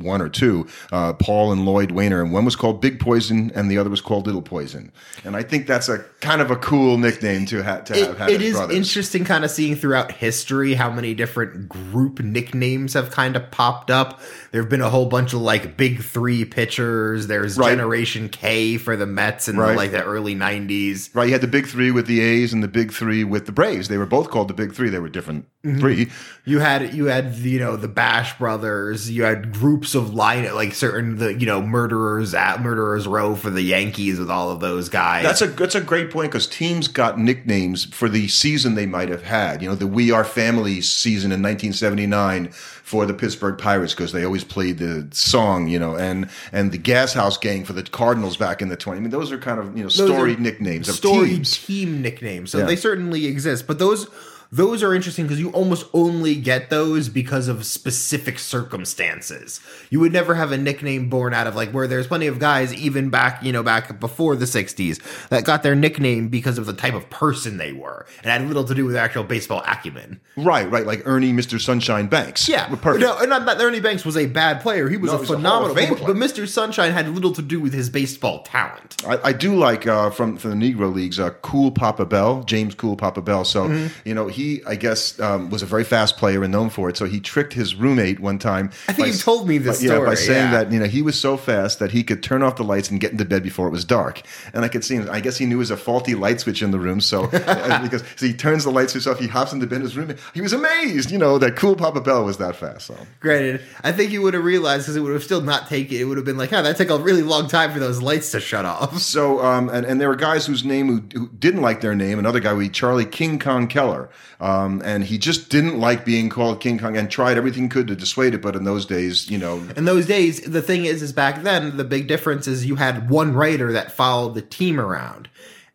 one 0.00 0.20
or 0.22 0.28
two, 0.28 0.66
uh, 0.92 1.12
Paul 1.14 1.52
and 1.52 1.64
Lloyd 1.64 1.90
Waner, 1.92 2.22
and 2.22 2.32
one 2.32 2.44
was 2.44 2.56
called 2.56 2.80
Big 2.80 3.00
Poison, 3.00 3.50
and 3.54 3.70
the 3.70 3.78
other 3.78 3.90
was 3.90 4.00
called 4.00 4.26
Little 4.26 4.42
Poison. 4.42 4.92
And 5.24 5.36
I 5.36 5.42
think 5.42 5.66
that's 5.66 5.88
a 5.88 6.04
kind 6.20 6.40
of 6.40 6.50
a 6.50 6.56
cool 6.56 6.98
nickname 6.98 7.46
to, 7.46 7.62
ha- 7.62 7.80
to 7.80 7.94
have. 7.94 8.10
it, 8.10 8.18
had 8.18 8.30
it 8.30 8.42
is 8.42 8.56
brothers. 8.56 8.76
interesting 8.76 9.24
kind 9.24 9.44
of 9.44 9.50
seeing 9.50 9.76
throughout 9.76 10.12
history 10.12 10.74
how 10.74 10.90
many 10.90 11.14
different 11.14 11.68
group 11.68 12.20
nicknames 12.20 12.94
have 12.94 13.10
kind 13.10 13.36
of 13.36 13.50
popped 13.50 13.90
up 13.90 14.20
there 14.52 14.60
have 14.62 14.70
been 14.70 14.80
a 14.80 14.90
whole 14.90 15.06
bunch 15.06 15.32
of 15.32 15.40
like 15.40 15.76
big 15.76 16.02
three 16.02 16.44
pitchers 16.44 17.26
there's 17.26 17.56
Right. 17.58 17.70
generation 17.70 18.28
k 18.28 18.76
for 18.78 18.96
the 18.96 19.06
mets 19.06 19.48
in 19.48 19.56
the, 19.56 19.62
like 19.74 19.92
the 19.92 20.02
early 20.02 20.34
90s 20.34 21.14
Right, 21.14 21.26
you 21.26 21.32
had 21.32 21.40
the 21.40 21.46
big 21.46 21.66
three 21.66 21.90
with 21.90 22.06
the 22.06 22.20
A's 22.20 22.52
and 22.52 22.62
the 22.62 22.68
big 22.68 22.92
three 22.92 23.24
with 23.24 23.46
the 23.46 23.52
Braves. 23.52 23.88
They 23.88 23.98
were 23.98 24.06
both 24.06 24.30
called 24.30 24.48
the 24.48 24.54
big 24.54 24.74
three. 24.74 24.88
They 24.88 24.98
were 24.98 25.08
different 25.08 25.46
Mm-hmm. 25.64 25.80
three. 25.80 26.10
you 26.44 26.60
had 26.60 26.94
you 26.94 27.06
had 27.06 27.34
you 27.38 27.58
know 27.58 27.74
the 27.74 27.88
bash 27.88 28.38
brothers 28.38 29.10
you 29.10 29.24
had 29.24 29.52
groups 29.52 29.85
of 29.94 30.12
line 30.14 30.52
like 30.54 30.74
certain 30.74 31.16
the 31.16 31.34
you 31.34 31.46
know 31.46 31.62
murderers 31.62 32.34
at 32.34 32.60
murderers 32.60 33.06
row 33.06 33.34
for 33.34 33.50
the 33.50 33.62
yankees 33.62 34.18
with 34.18 34.30
all 34.30 34.50
of 34.50 34.60
those 34.60 34.88
guys 34.88 35.22
That's 35.24 35.42
a 35.42 35.46
that's 35.46 35.74
a 35.74 35.80
great 35.80 36.10
point 36.10 36.30
because 36.32 36.46
teams 36.46 36.88
got 36.88 37.18
nicknames 37.18 37.84
for 37.86 38.08
the 38.08 38.28
season 38.28 38.74
they 38.74 38.86
might 38.86 39.08
have 39.08 39.22
had. 39.22 39.62
You 39.62 39.68
know, 39.68 39.74
the 39.74 39.86
We 39.86 40.10
Are 40.10 40.24
Family 40.24 40.80
season 40.80 41.30
in 41.32 41.42
1979 41.42 42.48
for 42.52 43.06
the 43.06 43.14
Pittsburgh 43.14 43.58
Pirates 43.58 43.94
because 43.94 44.12
they 44.12 44.24
always 44.24 44.44
played 44.44 44.78
the 44.78 45.08
song. 45.12 45.68
You 45.68 45.78
know, 45.78 45.96
and 45.96 46.28
and 46.52 46.72
the 46.72 46.78
Gas 46.78 47.12
House 47.12 47.36
Gang 47.38 47.64
for 47.64 47.72
the 47.72 47.82
Cardinals 47.82 48.36
back 48.36 48.62
in 48.62 48.68
the 48.68 48.76
20. 48.76 48.98
I 48.98 49.00
mean, 49.00 49.10
those 49.10 49.32
are 49.32 49.38
kind 49.38 49.58
of 49.60 49.76
you 49.76 49.82
know 49.82 49.88
storied 49.88 50.40
nicknames 50.40 50.88
of 50.88 50.96
storied 50.96 51.44
team 51.44 52.02
nicknames. 52.02 52.50
So 52.50 52.58
Yeah. 52.58 52.64
they 52.66 52.76
certainly 52.76 53.26
exist, 53.26 53.66
but 53.66 53.78
those 53.78 54.06
those 54.52 54.82
are 54.82 54.94
interesting 54.94 55.24
because 55.26 55.40
you 55.40 55.50
almost 55.50 55.86
only 55.92 56.34
get 56.36 56.70
those 56.70 57.08
because 57.08 57.48
of 57.48 57.66
specific 57.66 58.38
circumstances. 58.38 59.60
You 59.90 60.00
would 60.00 60.12
never 60.12 60.34
have 60.34 60.52
a 60.52 60.56
nickname 60.58 61.08
born 61.08 61.34
out 61.34 61.46
of 61.46 61.54
like 61.56 61.70
where 61.72 61.86
there's 61.86 62.06
plenty 62.06 62.26
of 62.26 62.38
guys 62.38 62.72
even 62.74 63.10
back, 63.10 63.42
you 63.42 63.52
know, 63.52 63.62
back 63.62 63.98
before 64.00 64.36
the 64.36 64.44
60s 64.44 65.00
that 65.28 65.44
got 65.44 65.62
their 65.62 65.74
nickname 65.74 66.28
because 66.28 66.58
of 66.58 66.66
the 66.66 66.72
type 66.72 66.94
of 66.94 67.08
person 67.10 67.56
they 67.58 67.72
were 67.72 68.06
and 68.22 68.26
had 68.30 68.46
little 68.46 68.64
to 68.64 68.74
do 68.74 68.84
with 68.84 68.94
their 68.94 69.04
actual 69.04 69.24
baseball 69.24 69.62
acumen. 69.66 70.20
Right, 70.36 70.70
right, 70.70 70.86
like 70.86 71.02
Ernie, 71.06 71.32
Mr. 71.32 71.60
Sunshine 71.60 72.06
Banks. 72.06 72.48
Yeah, 72.48 72.68
perfect. 72.76 73.00
No, 73.00 73.18
and 73.18 73.30
not 73.30 73.46
that 73.46 73.60
Ernie 73.60 73.80
Banks 73.80 74.04
was 74.04 74.16
a 74.16 74.26
bad 74.26 74.60
player. 74.60 74.88
He 74.88 74.96
was 74.96 75.10
No, 75.12 75.18
a 75.18 75.22
a 75.22 75.26
phenomenal, 75.26 75.74
but, 75.74 75.86
player. 75.98 76.06
but 76.06 76.16
Mr. 76.16 76.46
Sunshine 76.46 76.92
had 76.92 77.08
little 77.08 77.32
to 77.32 77.42
do 77.42 77.60
with 77.60 77.72
his 77.72 77.90
baseball 77.90 78.42
talent. 78.42 79.04
I, 79.06 79.18
I 79.28 79.32
do 79.32 79.56
like 79.56 79.86
uh, 79.86 80.10
from 80.10 80.36
from 80.36 80.58
the 80.58 80.72
Negro 80.72 80.92
leagues, 80.94 81.18
uh, 81.18 81.30
Cool 81.42 81.70
Papa 81.70 82.06
Bell, 82.06 82.42
James 82.44 82.74
Cool 82.74 82.96
Papa 82.96 83.22
Bell. 83.22 83.44
So 83.44 83.66
Mm-hmm. 83.66 84.08
you 84.08 84.14
know 84.14 84.28
he, 84.36 84.62
I 84.66 84.76
guess, 84.76 85.18
um, 85.20 85.50
was 85.50 85.62
a 85.62 85.66
very 85.66 85.84
fast 85.84 86.16
player 86.16 86.42
and 86.42 86.52
known 86.52 86.70
for 86.70 86.88
it. 86.88 86.96
So 86.96 87.04
he 87.06 87.18
tricked 87.20 87.52
his 87.52 87.74
roommate 87.74 88.20
one 88.20 88.38
time. 88.38 88.70
I 88.88 88.92
think 88.92 89.08
by 89.08 89.12
you 89.12 89.18
told 89.18 89.48
me 89.48 89.58
this 89.58 89.82
by- 89.82 89.94
Yeah, 89.94 90.04
by 90.04 90.14
saying 90.14 90.52
yeah. 90.52 90.62
that 90.64 90.72
you 90.72 90.78
know 90.78 90.86
he 90.86 91.02
was 91.02 91.18
so 91.18 91.36
fast 91.36 91.78
that 91.80 91.90
he 91.90 92.02
could 92.04 92.22
turn 92.22 92.42
off 92.42 92.56
the 92.56 92.64
lights 92.64 92.90
and 92.90 93.00
get 93.00 93.12
into 93.12 93.24
bed 93.24 93.42
before 93.42 93.66
it 93.66 93.70
was 93.70 93.84
dark. 93.84 94.22
And 94.54 94.64
I 94.64 94.68
could 94.68 94.84
see 94.84 94.94
him. 94.96 95.08
I 95.10 95.20
guess 95.20 95.36
he 95.36 95.46
knew 95.46 95.56
it 95.56 95.58
was 95.58 95.70
a 95.70 95.76
faulty 95.76 96.14
light 96.14 96.40
switch 96.40 96.62
in 96.62 96.70
the 96.70 96.78
room. 96.78 97.00
So 97.00 97.24
uh, 97.32 97.82
because 97.82 98.04
so 98.16 98.26
he 98.26 98.32
turns 98.32 98.64
the 98.64 98.70
light 98.70 98.90
switch 98.90 99.06
off, 99.06 99.18
he 99.18 99.26
hops 99.26 99.52
into 99.52 99.66
bed. 99.66 99.80
His 99.80 99.96
roommate, 99.96 100.18
he 100.34 100.40
was 100.40 100.52
amazed, 100.52 101.10
you 101.10 101.18
know, 101.18 101.38
that 101.38 101.56
Cool 101.56 101.76
Papa 101.76 102.00
Bell 102.00 102.24
was 102.24 102.38
that 102.38 102.56
fast. 102.56 102.86
So 102.86 102.96
Granted, 103.20 103.60
I 103.82 103.92
think 103.92 104.10
he 104.10 104.18
would 104.18 104.34
have 104.34 104.44
realized 104.44 104.84
because 104.84 104.96
it 104.96 105.00
would 105.00 105.12
have 105.12 105.24
still 105.24 105.40
not 105.40 105.68
taken. 105.68 105.96
It 105.96 106.04
would 106.04 106.16
have 106.18 106.26
been 106.26 106.36
like, 106.38 106.52
oh, 106.52 106.62
that 106.62 106.76
took 106.76 106.90
a 106.90 106.98
really 106.98 107.22
long 107.22 107.48
time 107.48 107.72
for 107.72 107.78
those 107.78 108.02
lights 108.02 108.30
to 108.32 108.40
shut 108.40 108.64
off. 108.64 109.00
So, 109.16 109.40
um, 109.40 109.68
and, 109.70 109.86
and 109.86 110.00
there 110.00 110.08
were 110.08 110.16
guys 110.16 110.46
whose 110.46 110.64
name 110.64 110.88
who, 110.88 111.18
who 111.18 111.28
didn't 111.28 111.62
like 111.62 111.80
their 111.80 111.94
name. 111.94 112.18
Another 112.18 112.40
guy, 112.40 112.52
we 112.52 112.68
Charlie 112.68 113.04
King 113.06 113.38
Kong 113.38 113.66
Keller, 113.68 114.08
um, 114.40 114.82
and 114.84 115.04
he 115.04 115.18
just 115.18 115.48
didn't 115.48 115.78
like 115.78 116.04
being 116.04 116.28
called 116.28 116.60
King 116.60 116.78
Kong 116.78 116.96
and 116.96 117.10
tried 117.10 117.36
everything 117.36 117.64
he 117.64 117.68
could 117.68 117.86
to 117.88 117.96
dissuade 117.96 118.34
it. 118.34 118.42
But 118.42 118.56
in 118.56 118.64
those 118.64 118.86
days, 118.86 119.30
you 119.30 119.38
know, 119.38 119.56
In 119.76 119.84
those 119.84 120.06
days, 120.06 120.40
the 120.42 120.62
thing 120.62 120.84
is, 120.84 121.02
is 121.02 121.12
back 121.12 121.42
then 121.42 121.76
the 121.76 121.84
big 121.84 122.06
difference 122.06 122.46
is 122.46 122.66
you 122.66 122.76
had 122.76 123.08
one 123.08 123.34
writer 123.34 123.72
that 123.72 123.92
followed 123.92 124.34
the 124.34 124.42
team 124.42 124.78
around. 124.78 125.28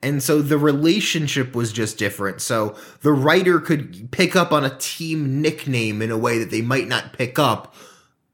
And 0.03 0.23
so 0.23 0.41
the 0.41 0.57
relationship 0.57 1.55
was 1.55 1.71
just 1.71 1.97
different. 1.97 2.41
So 2.41 2.75
the 3.01 3.11
writer 3.11 3.59
could 3.59 4.11
pick 4.11 4.35
up 4.35 4.51
on 4.51 4.65
a 4.65 4.75
team 4.77 5.41
nickname 5.41 6.01
in 6.01 6.09
a 6.09 6.17
way 6.17 6.39
that 6.39 6.49
they 6.49 6.61
might 6.61 6.87
not 6.87 7.13
pick 7.13 7.37
up 7.37 7.75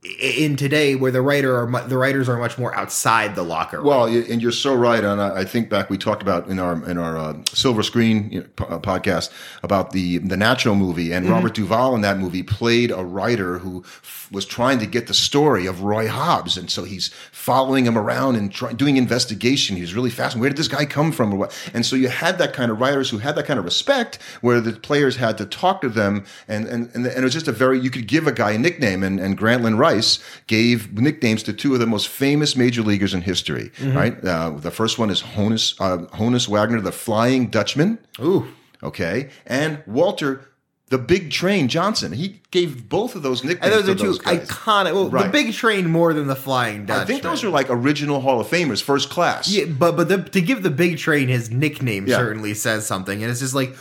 in 0.04 0.56
today, 0.56 0.96
where 0.96 1.12
the 1.12 1.22
writer 1.22 1.56
are 1.58 1.88
the 1.88 1.98
writers 1.98 2.30
are 2.30 2.38
much 2.38 2.58
more 2.58 2.74
outside 2.75 3.36
the 3.36 3.44
locker 3.44 3.77
room. 3.77 3.88
Well, 3.88 4.06
and 4.06 4.42
you're 4.42 4.51
so 4.51 4.75
right. 4.75 5.04
And 5.04 5.20
I 5.20 5.44
think 5.44 5.70
back 5.70 5.89
we 5.89 5.98
talked 5.98 6.22
about 6.22 6.48
in 6.48 6.60
our 6.60 6.74
in 6.89 6.98
our 6.98 7.18
uh, 7.18 7.38
Silver 7.51 7.82
Screen 7.82 8.30
you 8.32 8.42
know, 8.42 8.48
po- 8.56 8.66
uh, 8.66 8.80
podcast 8.80 9.32
about 9.63 9.92
the 9.92 10.20
the 10.20 10.36
Nacho 10.36 10.77
movie, 10.77 11.12
and 11.12 11.27
Robert 11.27 11.56
Duvall 11.56 11.96
in 11.96 12.01
that 12.01 12.20
movie 12.20 12.44
played 12.44 12.92
a 12.92 13.04
writer 13.04 13.58
who 13.58 13.84
f- 13.84 14.30
was 14.32 14.46
trying 14.46 14.77
to 14.80 14.86
get 14.86 15.08
the 15.08 15.16
story 15.16 15.66
of 15.66 15.82
Roy 15.82 16.08
Hobbs, 16.08 16.58
and 16.58 16.70
so 16.70 16.84
he's 16.84 17.08
following 17.32 17.86
him 17.86 17.98
around 17.98 18.36
and 18.36 18.51
try, 18.51 18.74
doing 18.74 18.98
investigation. 18.98 19.75
He 19.75 19.82
was 19.82 19.96
really 19.96 20.12
fast. 20.12 20.36
Where 20.36 20.50
did 20.50 20.58
this 20.58 20.68
guy 20.68 20.86
come 20.86 21.12
from? 21.12 21.34
Or 21.34 21.38
what? 21.38 21.72
And 21.74 21.84
so 21.84 21.96
you 21.96 22.10
had 22.10 22.38
that 22.38 22.54
kind 22.54 22.72
of 22.72 22.80
writers 22.80 23.10
who 23.10 23.18
had 23.18 23.36
that 23.36 23.48
kind 23.48 23.58
of 23.58 23.66
respect, 23.66 24.20
where 24.42 24.62
the 24.62 24.74
players 24.74 25.16
had 25.16 25.39
to 25.39 25.46
talk 25.46 25.82
to 25.82 25.89
them, 25.89 26.24
and 26.48 26.68
and 26.68 26.94
and, 26.94 27.08
it 27.08 27.24
was 27.24 27.34
just 27.34 27.48
a 27.48 27.51
very 27.51 27.80
you 27.80 27.89
could 27.89 28.08
give 28.08 28.27
a 28.27 28.32
guy 28.32 28.51
a 28.51 28.58
nickname, 28.60 29.01
and 29.01 29.20
and 29.20 29.38
Grantland 29.38 29.80
Rice 29.98 30.20
gave 30.48 30.94
nicknames 31.00 31.44
to 31.44 31.54
two 31.54 31.74
of 31.74 31.80
the 31.80 31.88
most 31.88 32.08
famous 32.08 32.56
major 32.56 32.82
leaguers 32.82 33.13
in 33.13 33.22
history. 33.22 33.72
Right, 33.82 34.24
uh, 34.24 34.51
the 34.51 34.72
first 34.72 34.98
one 34.98 35.10
is 35.10 35.22
Honus 35.22 35.75
uh, 35.80 36.06
Honus 36.18 36.48
Wagner, 36.48 36.82
the 36.82 36.92
Flying 36.92 37.48
Dutchman. 37.50 38.00
Ooh. 38.20 38.48
Okay, 38.84 39.30
and 39.46 39.84
Walter. 39.86 40.42
The 40.89 40.98
Big 40.98 41.32
Train 41.32 41.68
Johnson. 41.68 42.13
He 42.13 42.39
gave 42.50 42.88
both 42.88 43.16
of 43.16 43.22
those 43.22 43.44
nicknames. 43.44 43.75
And 43.75 43.86
those 43.86 43.98
to 43.98 44.10
are 44.10 44.13
two 44.13 44.20
guys. 44.24 44.48
iconic. 44.48 44.94
Well, 44.94 45.10
the 45.10 45.30
big 45.30 45.51
train 45.51 45.89
more 45.89 46.13
than 46.13 46.27
the 46.27 46.36
flying 46.36 46.86
Dutchman. 46.86 47.01
I 47.04 47.06
think 47.06 47.24
those 47.24 47.44
are 47.44 47.50
like 47.50 47.68
original 47.70 48.22
Hall 48.22 48.39
of 48.39 48.48
Famers, 48.48 48.82
first 48.82 49.10
class. 49.10 49.50
Yeah, 49.50 49.66
but 49.66 49.98
but 49.98 50.08
the, 50.08 50.24
to 50.24 50.39
give 50.39 50.63
the 50.63 50.70
big 50.70 50.98
train 50.98 51.27
his 51.27 51.51
nickname 51.51 52.08
Yeah. 52.08 52.16
certainly 52.16 52.54
says 52.54 52.88
something, 52.88 53.22
and 53.22 53.30
it's 53.30 53.42
just 53.42 53.54
like 53.54 53.75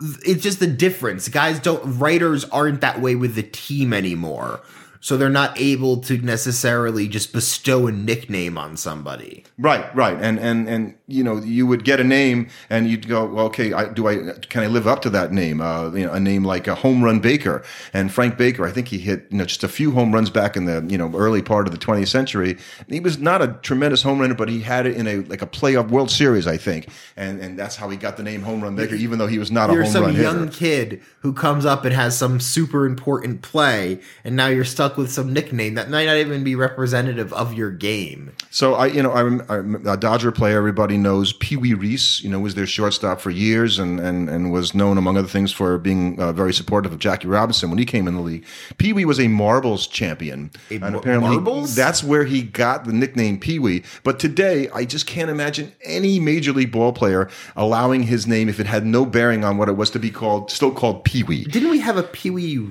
it's 0.00 0.42
just 0.42 0.58
the 0.58 0.66
difference. 0.66 1.28
Guys 1.28 1.60
don't 1.60 1.98
writers 1.98 2.46
aren't 2.46 2.80
that 2.80 3.02
way 3.02 3.16
with 3.16 3.34
the 3.34 3.42
team 3.42 3.92
anymore. 3.92 4.60
So 5.00 5.16
they're 5.16 5.28
not 5.28 5.58
able 5.60 5.98
to 5.98 6.18
necessarily 6.18 7.08
just 7.08 7.32
bestow 7.32 7.86
a 7.86 7.92
nickname 7.92 8.58
on 8.58 8.76
somebody. 8.76 9.44
Right, 9.58 9.94
right, 9.94 10.16
and 10.20 10.38
and 10.38 10.68
and 10.68 10.94
you 11.08 11.22
know, 11.22 11.36
you 11.38 11.66
would 11.66 11.84
get 11.84 12.00
a 12.00 12.04
name, 12.04 12.48
and 12.68 12.88
you'd 12.88 13.06
go, 13.08 13.26
well, 13.26 13.46
okay, 13.46 13.72
I, 13.72 13.88
do 13.88 14.08
I 14.08 14.32
can 14.48 14.64
I 14.64 14.66
live 14.66 14.86
up 14.86 15.02
to 15.02 15.10
that 15.10 15.32
name? 15.32 15.60
Uh, 15.60 15.90
you 15.92 16.04
know, 16.04 16.12
a 16.12 16.20
name 16.20 16.44
like 16.44 16.66
a 16.66 16.74
home 16.74 17.02
run 17.02 17.20
Baker, 17.20 17.62
and 17.92 18.12
Frank 18.12 18.36
Baker. 18.36 18.66
I 18.66 18.72
think 18.72 18.88
he 18.88 18.98
hit 18.98 19.26
you 19.30 19.38
know 19.38 19.44
just 19.44 19.64
a 19.64 19.68
few 19.68 19.92
home 19.92 20.12
runs 20.12 20.30
back 20.30 20.56
in 20.56 20.64
the 20.64 20.84
you 20.88 20.98
know 20.98 21.12
early 21.14 21.42
part 21.42 21.66
of 21.66 21.72
the 21.72 21.78
20th 21.78 22.08
century. 22.08 22.56
He 22.88 23.00
was 23.00 23.18
not 23.18 23.42
a 23.42 23.48
tremendous 23.62 24.02
home 24.02 24.20
runner, 24.20 24.34
but 24.34 24.48
he 24.48 24.60
had 24.60 24.86
it 24.86 24.96
in 24.96 25.06
a 25.06 25.18
like 25.28 25.42
a 25.42 25.46
playoff 25.46 25.88
World 25.88 26.10
Series, 26.10 26.46
I 26.46 26.56
think, 26.56 26.88
and 27.16 27.40
and 27.40 27.58
that's 27.58 27.76
how 27.76 27.88
he 27.88 27.96
got 27.96 28.16
the 28.16 28.22
name 28.22 28.42
Home 28.42 28.62
Run 28.62 28.76
Baker, 28.76 28.94
even 28.94 29.18
though 29.18 29.26
he 29.26 29.38
was 29.38 29.50
not 29.50 29.70
You're 29.70 29.82
a 29.82 29.84
home 29.84 29.92
some 29.92 30.04
run 30.04 30.16
young 30.16 30.38
hitter. 30.46 30.56
kid 30.56 31.02
who 31.20 31.32
comes 31.32 31.64
up 31.64 31.84
and 31.84 31.94
has 31.94 32.16
some 32.16 32.40
super 32.40 32.86
important 32.86 33.42
play, 33.42 34.00
and 34.24 34.36
now 34.36 34.48
you're 34.48 34.64
stuck 34.64 34.85
with 34.96 35.10
some 35.10 35.32
nickname 35.32 35.74
that 35.74 35.90
might 35.90 36.06
not 36.06 36.16
even 36.16 36.44
be 36.44 36.54
representative 36.54 37.32
of 37.32 37.54
your 37.54 37.70
game. 37.70 38.32
So 38.50 38.74
I, 38.74 38.86
you 38.86 39.02
know, 39.02 39.10
I, 39.12 39.22
rem- 39.22 39.46
I 39.48 39.54
rem- 39.56 39.86
a 39.86 39.96
Dodger 39.96 40.30
player 40.32 40.58
everybody 40.58 40.96
knows, 40.96 41.32
Pee 41.32 41.56
Wee 41.56 41.74
Reese. 41.74 42.22
You 42.22 42.28
know, 42.30 42.38
was 42.40 42.54
their 42.54 42.66
shortstop 42.66 43.20
for 43.20 43.30
years, 43.30 43.78
and 43.78 43.98
and 43.98 44.28
and 44.28 44.52
was 44.52 44.74
known 44.74 44.98
among 44.98 45.16
other 45.16 45.26
things 45.28 45.50
for 45.52 45.78
being 45.78 46.20
uh, 46.20 46.32
very 46.32 46.52
supportive 46.52 46.92
of 46.92 46.98
Jackie 46.98 47.28
Robinson 47.28 47.70
when 47.70 47.78
he 47.78 47.84
came 47.86 48.06
in 48.06 48.14
the 48.14 48.20
league. 48.20 48.44
Pee 48.78 48.92
Wee 48.92 49.04
was 49.04 49.18
a 49.18 49.28
marbles 49.28 49.86
champion, 49.86 50.50
A 50.70 50.76
and 50.76 50.94
apparently 50.96 51.36
marbles? 51.36 51.74
that's 51.74 52.04
where 52.04 52.24
he 52.24 52.42
got 52.42 52.84
the 52.84 52.92
nickname 52.92 53.40
Pee 53.40 53.58
Wee. 53.58 53.82
But 54.04 54.18
today, 54.18 54.68
I 54.74 54.84
just 54.84 55.06
can't 55.06 55.30
imagine 55.30 55.72
any 55.84 56.20
major 56.20 56.52
league 56.52 56.72
ball 56.72 56.92
player 56.92 57.28
allowing 57.56 58.02
his 58.02 58.26
name, 58.26 58.48
if 58.48 58.60
it 58.60 58.66
had 58.66 58.84
no 58.84 59.06
bearing 59.06 59.44
on 59.44 59.56
what 59.56 59.68
it 59.68 59.76
was, 59.76 59.90
to 59.90 59.98
be 59.98 60.10
called 60.10 60.50
still 60.50 60.70
called 60.72 61.04
Pee 61.04 61.22
Wee. 61.22 61.44
Didn't 61.44 61.70
we 61.70 61.80
have 61.80 61.96
a 61.96 62.02
Pee 62.02 62.30
Wee 62.30 62.68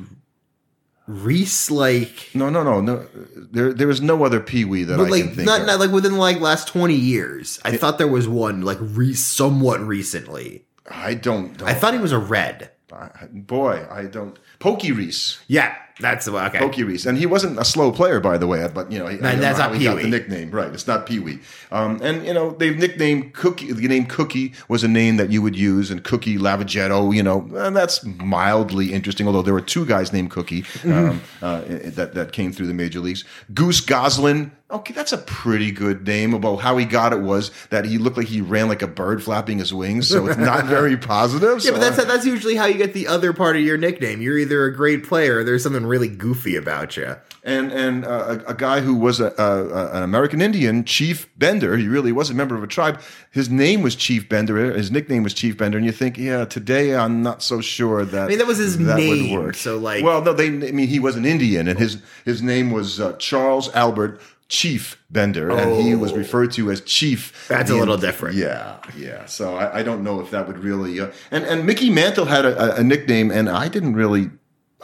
Reese 1.08 1.70
like? 1.70 2.32
No, 2.34 2.50
no, 2.50 2.64
no, 2.64 2.82
no. 2.82 3.06
There, 3.36 3.74
there 3.74 3.90
is 3.90 4.02
no 4.02 4.24
other 4.24 4.40
Pee 4.40 4.66
Wee 4.66 4.84
that 4.86 4.96
I 4.96 4.98
But 4.98 5.04
can 5.04 5.12
like 5.12 5.24
think 5.36 5.46
not, 5.46 5.62
of. 5.62 5.68
not 5.68 5.80
like 5.80 5.92
within 5.92 6.18
like 6.18 6.40
last 6.40 6.68
twenty 6.68 6.96
years. 6.96 7.60
I 7.64 7.78
thought 7.78 7.98
there 7.98 8.08
was 8.08 8.28
one 8.28 8.62
like 8.62 8.78
re- 8.82 9.14
somewhat 9.14 9.80
recently. 9.82 10.66
I 10.90 11.14
don't. 11.14 11.58
don't 11.58 11.68
I 11.68 11.74
thought 11.74 11.94
he 11.94 12.00
was 12.00 12.12
a 12.12 12.18
red. 12.20 12.72
I- 12.92 13.28
boy, 13.32 13.86
I 13.90 14.06
don't. 14.06 14.38
Pokey 14.60 14.92
Reese. 14.92 15.40
Yeah, 15.48 15.76
that's 16.00 16.26
the 16.26 16.34
one. 16.34 16.46
Okay. 16.48 16.60
Pokey 16.60 16.84
Reese, 16.84 17.06
and 17.06 17.18
he 17.18 17.26
wasn't 17.26 17.58
a 17.58 17.64
slow 17.66 17.92
player, 17.92 18.20
by 18.20 18.38
the 18.38 18.48
way. 18.48 18.68
But 18.74 18.92
you 18.92 19.00
know, 19.00 19.08
he, 19.08 19.18
I 19.20 19.36
that's 19.36 19.60
know 19.60 19.68
not 19.70 19.76
he 19.78 19.84
got 19.86 20.02
the 20.02 20.08
nickname. 20.08 20.52
Right, 20.52 20.74
it's 20.74 20.88
not 20.88 21.06
Pee 21.06 21.20
Wee. 21.20 21.40
Um, 21.72 22.00
and 22.02 22.26
you 22.26 22.34
know, 22.34 22.52
they've 22.52 22.78
nicknamed 22.78 23.34
Cookie. 23.34 23.72
The 23.72 23.88
name 23.88 24.06
Cookie 24.06 24.54
was 24.68 24.84
a 24.84 24.88
name 24.88 25.18
that 25.18 25.32
you 25.32 25.42
would 25.42 25.56
use, 25.56 25.92
and 25.92 26.04
Cookie 26.04 26.38
Lavagetto. 26.38 27.16
You 27.16 27.24
know, 27.24 27.50
and 27.56 27.76
that's 27.76 28.04
mildly 28.04 28.92
interesting. 28.94 29.28
Although 29.28 29.42
there 29.42 29.54
were 29.54 29.62
two 29.62 29.86
guys 29.86 30.12
named 30.12 30.32
Cookie 30.32 30.64
Mm-hmm. 30.64 30.92
um, 30.92 31.22
uh, 31.42 31.62
that 31.68 32.14
that 32.16 32.32
came 32.32 32.52
through 32.52 32.68
the 32.68 32.74
major 32.74 33.00
leagues. 33.00 33.24
Goose 33.54 33.82
Goslin. 33.82 34.52
Okay, 34.72 34.94
that's 34.96 35.14
a 35.14 35.20
pretty 35.20 35.72
good 35.72 36.08
name. 36.08 36.34
About 36.34 36.58
how 36.58 36.76
he 36.78 36.86
got 36.86 37.14
it 37.14 37.20
was 37.22 37.52
that 37.70 37.86
he 37.86 38.00
looked 38.00 38.18
like 38.18 38.26
he 38.28 38.42
ran 38.42 38.68
like 38.68 38.82
a 38.82 38.88
bird 38.88 39.24
flapping 39.24 39.60
his 39.60 39.72
wings, 39.72 40.10
so 40.10 40.26
it's 40.26 40.38
not 40.40 40.66
very 40.66 40.98
positive. 41.16 41.64
Yeah, 41.64 41.72
but 41.72 41.82
that's 41.82 42.04
that's 42.04 42.26
usually 42.26 42.56
how 42.56 42.66
you 42.66 42.74
get 42.78 42.94
the 42.94 43.08
other 43.08 43.32
part 43.32 43.56
of 43.56 43.62
your 43.62 43.78
nickname. 43.78 44.22
You're 44.24 44.40
either 44.40 44.66
a 44.66 44.76
great 44.76 45.04
player 45.04 45.38
or 45.38 45.44
there's 45.44 45.62
something 45.62 45.85
really 45.86 46.08
goofy 46.10 46.56
about 46.56 46.98
you. 46.98 47.16
and 47.44 47.72
and 47.72 48.06
uh, 48.06 48.40
a, 48.48 48.52
a 48.52 48.54
guy 48.54 48.80
who 48.82 48.96
was 48.96 49.20
a, 49.20 49.34
a, 49.38 49.98
an 49.98 50.04
American 50.04 50.42
Indian, 50.42 50.84
Chief 50.84 51.28
Bender. 51.38 51.78
He 51.78 51.88
really 51.88 52.12
was 52.12 52.30
a 52.30 52.34
member 52.34 52.56
of 52.56 52.64
a 52.64 52.68
tribe. 52.68 53.00
His 53.32 53.50
name 53.50 53.82
was 53.84 53.96
Chief 53.96 54.28
Bender. 54.28 54.74
His 54.74 54.90
nickname 54.92 55.24
was 55.24 55.34
Chief 55.34 55.58
Bender. 55.58 55.78
And 55.78 55.86
you 55.86 55.92
think, 55.92 56.18
yeah, 56.18 56.46
today 56.46 56.96
I'm 56.96 57.22
not 57.22 57.44
so 57.44 57.62
sure 57.62 58.04
that. 58.06 58.26
I 58.26 58.28
mean, 58.28 58.38
that 58.40 58.48
was 58.48 58.58
his 58.58 58.78
name, 58.80 59.54
so, 59.54 59.78
like- 59.78 60.04
well, 60.04 60.22
no, 60.22 60.34
they. 60.34 60.48
I 60.48 60.72
mean, 60.72 60.88
he 60.88 61.00
was 61.00 61.16
an 61.16 61.26
Indian, 61.26 61.68
and 61.68 61.78
his 61.80 62.02
his 62.26 62.42
name 62.42 62.72
was 62.72 63.00
uh, 63.00 63.14
Charles 63.18 63.74
Albert. 63.74 64.20
Chief 64.48 65.04
Bender, 65.10 65.50
and 65.50 65.82
he 65.82 65.96
was 65.96 66.12
Oh. 66.14 66.18
referred 66.18 66.52
to 66.52 66.70
as 66.70 66.80
Chief. 66.82 67.48
That's 67.48 67.72
a 67.72 67.76
little 67.76 67.98
different. 67.98 68.36
Yeah, 68.36 68.78
yeah. 68.96 69.26
So 69.26 69.56
I, 69.56 69.80
I 69.80 69.84
don't 69.84 70.04
know 70.04 70.20
if 70.22 70.30
that 70.30 70.46
would 70.48 70.60
really. 70.60 71.00
Uh, 71.00 71.10
and 71.32 71.44
and 71.46 71.66
Mickey 71.66 71.90
Mantle 71.90 72.26
had 72.26 72.46
a- 72.46 72.76
a 72.76 72.84
nickname, 72.84 73.32
and 73.32 73.50
I 73.50 73.68
didn't 73.70 73.96
really. 73.96 74.30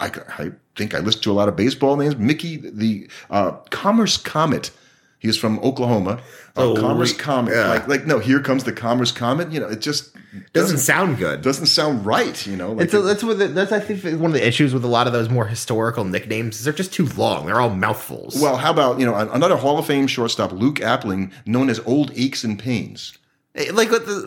I, 0.01 0.11
I 0.43 0.51
think 0.75 0.93
I 0.95 0.99
listened 0.99 1.23
to 1.23 1.31
a 1.31 1.33
lot 1.33 1.47
of 1.47 1.55
baseball 1.55 1.95
names. 1.95 2.15
Mickey, 2.17 2.57
the 2.57 3.07
uh, 3.29 3.51
Commerce 3.69 4.17
Comet. 4.17 4.71
He 5.19 5.27
was 5.27 5.37
from 5.37 5.59
Oklahoma. 5.59 6.13
Uh, 6.57 6.63
Oh, 6.63 6.75
Commerce 6.75 7.13
Comet. 7.13 7.53
yeah. 7.53 7.67
Like 7.69 7.87
like 7.87 8.05
no, 8.07 8.17
here 8.19 8.39
comes 8.41 8.63
the 8.63 8.73
Commerce 8.73 9.11
Comet. 9.11 9.51
You 9.51 9.59
know, 9.59 9.67
it 9.67 9.79
just 9.79 10.09
Doesn't 10.53 10.79
sound 10.79 11.19
good. 11.19 11.43
doesn't 11.43 11.67
sound 11.67 12.05
right. 12.07 12.45
You 12.47 12.57
know, 12.57 12.71
like 12.71 12.85
It's 12.85 12.93
a, 12.95 12.99
it- 12.99 13.03
that's 13.03 13.23
what 13.23 13.37
the, 13.37 13.47
that's 13.47 13.71
I 13.71 13.79
think 13.79 14.03
one 14.19 14.31
of 14.31 14.33
the 14.33 14.45
issues 14.47 14.73
with 14.73 14.83
a 14.83 14.87
lot 14.87 15.05
of 15.05 15.13
those 15.13 15.29
more 15.29 15.45
historical 15.45 16.05
nicknames 16.05 16.55
is 16.57 16.63
they're 16.63 16.73
just 16.73 16.91
too 16.91 17.05
long. 17.15 17.45
They're 17.45 17.61
all 17.61 17.69
mouthfuls. 17.69 18.41
well, 18.41 18.57
how 18.57 18.71
about 18.71 18.99
you 18.99 19.05
know 19.05 19.13
another 19.15 19.57
Hall 19.57 19.77
of 19.77 19.85
Fame 19.85 20.07
shortstop, 20.07 20.51
Luke 20.53 20.77
Appling, 20.79 21.31
known 21.45 21.69
as 21.69 21.79
Old 21.85 22.11
Aches 22.15 22.43
and 22.43 22.57
Pains. 22.57 23.15
Eh, 23.53 23.69
like 23.71 23.91
what 23.91 24.07
the 24.07 24.17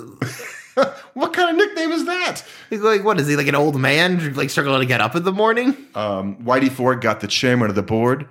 What 1.14 1.32
kind 1.32 1.50
of 1.50 1.56
nickname 1.56 1.92
is 1.92 2.04
that? 2.06 2.42
like 2.70 3.04
what 3.04 3.20
is 3.20 3.28
he 3.28 3.36
like 3.36 3.46
an 3.46 3.54
old 3.54 3.78
man 3.78 4.34
like 4.34 4.50
struggling 4.50 4.80
to 4.80 4.86
get 4.86 5.00
up 5.00 5.14
in 5.14 5.22
the 5.22 5.32
morning? 5.32 5.76
Um, 5.94 6.36
Whitey 6.44 6.70
Ford 6.70 7.00
got 7.00 7.20
the 7.20 7.28
chairman 7.28 7.68
of 7.70 7.76
the 7.76 7.82
board. 7.82 8.26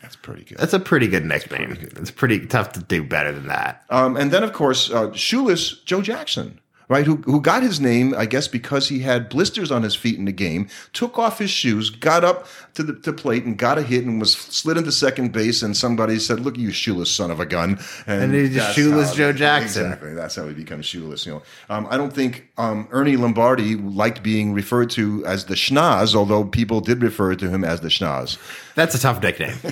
That's 0.00 0.16
pretty 0.16 0.44
good. 0.44 0.58
That's 0.58 0.74
a 0.74 0.78
pretty 0.80 1.08
good 1.08 1.24
nickname. 1.24 1.78
It's 1.96 2.10
pretty 2.10 2.46
tough 2.46 2.72
to 2.72 2.80
do 2.80 3.02
better 3.02 3.32
than 3.32 3.46
that. 3.48 3.84
Um, 3.88 4.16
and 4.18 4.30
then, 4.30 4.44
of 4.44 4.52
course, 4.52 4.90
uh, 4.90 5.12
shoeless 5.14 5.78
Joe 5.80 6.02
Jackson, 6.02 6.60
right? 6.88 7.06
Who 7.06 7.16
who 7.24 7.40
got 7.40 7.62
his 7.62 7.80
name, 7.80 8.14
I 8.16 8.26
guess, 8.26 8.48
because 8.48 8.88
he 8.88 9.00
had 9.00 9.28
blisters 9.28 9.70
on 9.70 9.82
his 9.82 9.94
feet 9.94 10.18
in 10.18 10.24
the 10.24 10.32
game. 10.32 10.68
Took 10.92 11.18
off 11.18 11.38
his 11.38 11.50
shoes, 11.50 11.90
got 11.90 12.24
up 12.24 12.46
to 12.74 12.82
the 12.82 12.94
to 12.94 13.12
plate, 13.12 13.44
and 13.44 13.56
got 13.56 13.78
a 13.78 13.82
hit, 13.82 14.04
and 14.04 14.20
was 14.20 14.32
slid 14.32 14.76
into 14.76 14.92
second 14.92 15.32
base. 15.32 15.62
And 15.62 15.76
somebody 15.76 16.18
said, 16.18 16.40
"Look, 16.40 16.56
you 16.58 16.70
shoeless 16.72 17.10
son 17.10 17.30
of 17.30 17.40
a 17.40 17.46
gun!" 17.46 17.78
And 18.06 18.34
he's 18.34 18.54
just 18.54 18.74
shoeless 18.74 19.10
how- 19.10 19.14
Joe 19.16 19.32
Jackson. 19.32 19.86
Exactly. 19.86 20.14
That's 20.14 20.36
how 20.36 20.46
he 20.46 20.54
becomes 20.54 20.86
shoeless. 20.86 21.26
You 21.26 21.32
know, 21.34 21.42
um, 21.70 21.86
I 21.90 21.96
don't 21.96 22.12
think 22.12 22.48
um, 22.58 22.88
Ernie 22.90 23.16
Lombardi 23.16 23.76
liked 23.76 24.22
being 24.22 24.52
referred 24.52 24.90
to 24.90 25.24
as 25.26 25.46
the 25.46 25.54
schnoz, 25.54 26.14
although 26.14 26.44
people 26.44 26.80
did 26.80 27.02
refer 27.02 27.34
to 27.34 27.48
him 27.48 27.64
as 27.64 27.80
the 27.80 27.88
schnoz. 27.88 28.38
That's 28.74 28.94
a 28.94 28.98
tough 28.98 29.22
nickname. 29.22 29.56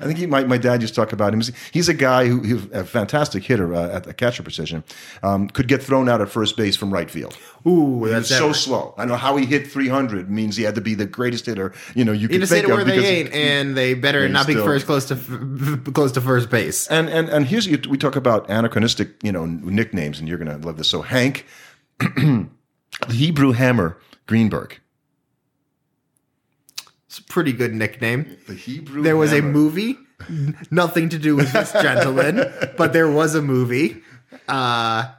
I 0.00 0.06
think 0.06 0.18
he, 0.18 0.26
my, 0.26 0.44
my 0.44 0.56
dad 0.56 0.80
used 0.80 0.94
to 0.94 1.00
talk 1.00 1.12
about 1.12 1.34
him. 1.34 1.42
He's 1.72 1.88
a 1.88 1.94
guy 1.94 2.26
who, 2.26 2.40
who's 2.40 2.64
a 2.72 2.84
fantastic 2.84 3.44
hitter 3.44 3.74
uh, 3.74 3.90
at 3.90 4.04
the 4.04 4.14
catcher 4.14 4.42
position. 4.42 4.82
Um, 5.22 5.48
could 5.48 5.68
get 5.68 5.82
thrown 5.82 6.08
out 6.08 6.22
at 6.22 6.30
first 6.30 6.56
base 6.56 6.74
from 6.74 6.92
right 6.92 7.10
field. 7.10 7.36
Ooh, 7.66 8.08
that's 8.08 8.28
so 8.28 8.52
slow. 8.52 8.94
I 8.96 9.04
know 9.04 9.16
how 9.16 9.36
he 9.36 9.44
hit 9.44 9.66
300 9.66 10.30
means 10.30 10.56
he 10.56 10.62
had 10.62 10.74
to 10.74 10.80
be 10.80 10.94
the 10.94 11.06
greatest 11.06 11.46
hitter 11.46 11.74
you 11.94 12.04
know 12.04 12.12
you 12.12 12.28
just 12.28 12.50
say 12.50 12.60
think 12.60 12.70
of 12.70 12.76
where 12.76 12.84
they 12.84 13.04
ain't, 13.06 13.32
and 13.32 13.76
they 13.76 13.94
better 13.94 14.28
not 14.28 14.46
be 14.46 14.54
first 14.54 14.86
close 14.86 15.06
to 15.06 15.16
close 15.94 16.12
to 16.12 16.20
first 16.20 16.50
base. 16.50 16.86
And 16.88 17.08
and 17.08 17.28
and 17.28 17.46
here's 17.46 17.68
we 17.68 17.98
talk 17.98 18.16
about 18.16 18.48
anachronistic 18.48 19.22
you 19.22 19.32
know 19.32 19.46
nicknames, 19.46 20.18
and 20.18 20.28
you're 20.28 20.38
gonna 20.38 20.58
love 20.58 20.76
this. 20.76 20.88
So 20.88 21.02
Hank, 21.02 21.46
the 21.98 22.48
Hebrew 23.10 23.52
Hammer 23.52 23.98
Greenberg. 24.26 24.80
It's 27.14 27.20
a 27.20 27.32
pretty 27.32 27.52
good 27.52 27.72
nickname. 27.72 28.38
The 28.48 28.54
Hebrew. 28.54 29.04
There 29.04 29.16
was 29.16 29.32
a 29.32 29.40
movie, 29.40 29.96
nothing 30.72 31.10
to 31.10 31.18
do 31.18 31.36
with 31.36 31.52
this 31.52 31.70
gentleman, 31.80 32.52
but 32.76 32.92
there 32.92 33.08
was 33.08 33.36
a 33.36 33.40
movie. 33.40 34.02
Uh, 34.48 35.12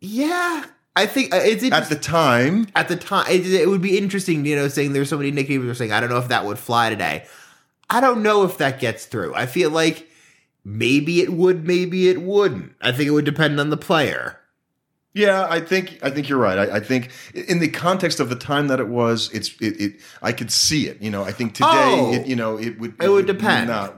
yeah, 0.00 0.66
I 0.94 1.06
think 1.06 1.32
uh, 1.32 1.40
it's 1.42 1.64
at 1.64 1.88
the 1.88 1.96
time. 1.96 2.66
At 2.76 2.88
the 2.88 2.96
time, 2.96 3.24
it, 3.30 3.46
it 3.46 3.70
would 3.70 3.80
be 3.80 3.96
interesting, 3.96 4.44
you 4.44 4.54
know, 4.54 4.68
saying 4.68 4.92
there's 4.92 5.08
so 5.08 5.16
many 5.16 5.30
nicknames. 5.30 5.64
We're 5.64 5.72
saying 5.72 5.92
I 5.92 6.00
don't 6.00 6.10
know 6.10 6.18
if 6.18 6.28
that 6.28 6.44
would 6.44 6.58
fly 6.58 6.90
today. 6.90 7.24
I 7.88 8.02
don't 8.02 8.22
know 8.22 8.44
if 8.44 8.58
that 8.58 8.78
gets 8.78 9.06
through. 9.06 9.34
I 9.34 9.46
feel 9.46 9.70
like 9.70 10.06
maybe 10.62 11.22
it 11.22 11.32
would, 11.32 11.66
maybe 11.66 12.10
it 12.10 12.20
wouldn't. 12.20 12.74
I 12.82 12.92
think 12.92 13.08
it 13.08 13.12
would 13.12 13.24
depend 13.24 13.58
on 13.58 13.70
the 13.70 13.78
player. 13.78 14.38
Yeah, 15.14 15.46
I 15.48 15.60
think 15.60 16.00
I 16.02 16.10
think 16.10 16.28
you're 16.28 16.38
right. 16.38 16.58
I, 16.58 16.76
I 16.76 16.80
think 16.80 17.10
in 17.34 17.60
the 17.60 17.68
context 17.68 18.18
of 18.20 18.28
the 18.28 18.36
time 18.36 18.66
that 18.68 18.80
it 18.80 18.88
was, 18.88 19.30
it's 19.32 19.50
it. 19.60 19.80
it 19.80 20.00
I 20.20 20.32
could 20.32 20.50
see 20.50 20.88
it. 20.88 21.00
You 21.00 21.10
know, 21.10 21.22
I 21.22 21.30
think 21.32 21.54
today, 21.54 21.68
Oh. 21.70 22.12
it, 22.12 22.26
you 22.26 22.34
know, 22.36 22.58
it 22.58 22.78
would 22.80 22.94
It 23.00 23.08
would 23.08 23.26
depend. 23.26 23.68
Not, 23.68 23.96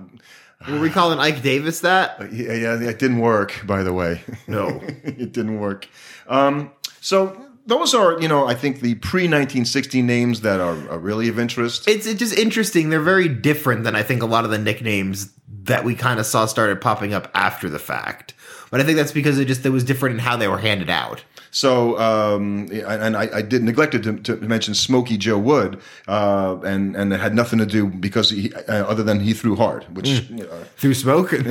Were 0.69 0.79
we 0.79 0.91
calling 0.91 1.19
Ike 1.19 1.43
Davis 1.43 1.81
that? 1.81 2.33
yeah, 2.33 2.53
yeah, 2.53 2.81
it 2.81 2.99
didn't 2.99 3.21
work. 3.21 3.63
By 3.67 3.83
the 3.83 3.93
way, 3.95 4.21
No. 4.47 4.81
it 5.05 5.33
didn't 5.33 5.59
work. 5.59 5.89
Um, 6.29 6.71
so 7.01 7.41
those 7.67 7.95
are, 7.95 8.21
you 8.21 8.29
know, 8.29 8.47
I 8.47 8.55
think 8.55 8.81
the 8.81 8.95
pre 8.97 9.23
1960 9.23 10.03
names 10.03 10.43
that 10.43 10.61
are, 10.61 10.77
are 10.91 10.99
really 10.99 11.29
of 11.29 11.39
interest. 11.39 11.89
It's, 11.89 12.07
it's 12.07 12.19
just 12.19 12.37
interesting. 12.39 12.91
They're 12.91 13.01
very 13.01 13.29
different 13.29 13.85
than 13.85 13.97
I 13.97 14.03
think 14.03 14.23
a 14.23 14.27
lot 14.27 14.45
of 14.45 14.51
the 14.51 14.59
nicknames 14.59 15.33
that 15.65 15.83
we 15.85 15.95
kind 15.95 16.21
of 16.21 16.27
saw 16.27 16.47
started 16.47 16.81
popping 16.81 17.13
up 17.15 17.29
after 17.35 17.69
the 17.71 17.79
fact. 17.79 18.35
But 18.71 18.81
I 18.81 18.85
think 18.85 18.97
that's 18.97 19.13
because 19.13 19.39
it 19.39 19.47
just 19.47 19.65
it 19.65 19.71
was 19.71 19.85
different 19.85 20.15
in 20.15 20.19
how 20.21 20.37
they 20.37 20.49
were 20.49 20.59
handed 20.59 20.91
out. 20.91 21.25
So, 21.51 21.99
um, 21.99 22.69
and 22.71 23.17
I, 23.17 23.29
I 23.37 23.43
did 23.43 23.63
neglected 23.63 24.03
to, 24.03 24.19
to 24.19 24.37
mention 24.37 24.75
Smokey 24.75 25.17
Joe 25.17 25.39
Wood, 25.39 25.81
uh, 26.07 26.59
and 26.65 26.95
and 26.97 27.13
it 27.13 27.21
had 27.21 27.35
nothing 27.35 27.59
to 27.61 27.67
do 27.67 27.87
because 27.87 28.31
he, 28.31 28.53
uh, 28.53 28.85
other 28.85 29.03
than 29.03 29.21
he 29.21 29.33
threw 29.33 29.57
hard, 29.57 29.85
which. 29.97 30.09
You 30.29 30.45
know, 30.45 30.65
Through 30.77 30.95
smoke? 30.95 31.33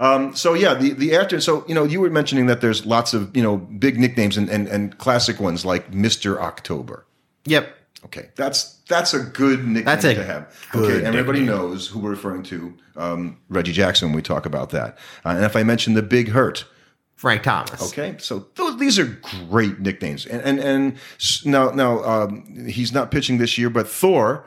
Um, 0.00 0.34
so 0.36 0.54
yeah, 0.54 0.74
the 0.74 0.92
the 0.92 1.16
after. 1.16 1.40
So 1.40 1.64
you 1.66 1.74
know, 1.74 1.84
you 1.84 2.00
were 2.00 2.10
mentioning 2.10 2.46
that 2.46 2.60
there's 2.60 2.86
lots 2.86 3.14
of 3.14 3.36
you 3.36 3.42
know 3.42 3.56
big 3.56 3.98
nicknames 3.98 4.36
and 4.36 4.48
and, 4.48 4.68
and 4.68 4.96
classic 4.98 5.40
ones 5.40 5.64
like 5.64 5.92
Mister 5.92 6.40
October. 6.40 7.04
yep. 7.44 7.74
Okay, 8.04 8.28
that's 8.36 8.74
that's 8.88 9.12
a 9.12 9.20
good 9.20 9.66
nickname 9.66 9.84
That's 9.84 10.04
a 10.04 10.14
to 10.14 10.24
have. 10.24 10.54
Okay, 10.74 11.04
everybody 11.04 11.40
nickname. 11.40 11.56
knows 11.56 11.88
who 11.88 11.98
we're 11.98 12.10
referring 12.10 12.44
to, 12.44 12.72
um, 12.96 13.38
Reggie 13.48 13.72
Jackson. 13.72 14.08
When 14.08 14.16
we 14.16 14.22
talk 14.22 14.46
about 14.46 14.70
that, 14.70 14.98
uh, 15.24 15.30
and 15.30 15.44
if 15.44 15.56
I 15.56 15.64
mention 15.64 15.94
the 15.94 16.02
Big 16.02 16.28
Hurt, 16.28 16.64
Frank 17.16 17.42
Thomas. 17.42 17.82
Okay, 17.92 18.14
so 18.18 18.46
those, 18.54 18.78
these 18.78 18.98
are 19.00 19.18
great 19.50 19.80
nicknames, 19.80 20.26
and 20.26 20.40
and 20.42 20.60
and 20.60 20.96
now 21.44 21.70
now 21.70 22.02
um, 22.04 22.66
he's 22.68 22.92
not 22.92 23.10
pitching 23.10 23.38
this 23.38 23.58
year, 23.58 23.68
but 23.68 23.88
Thor. 23.88 24.44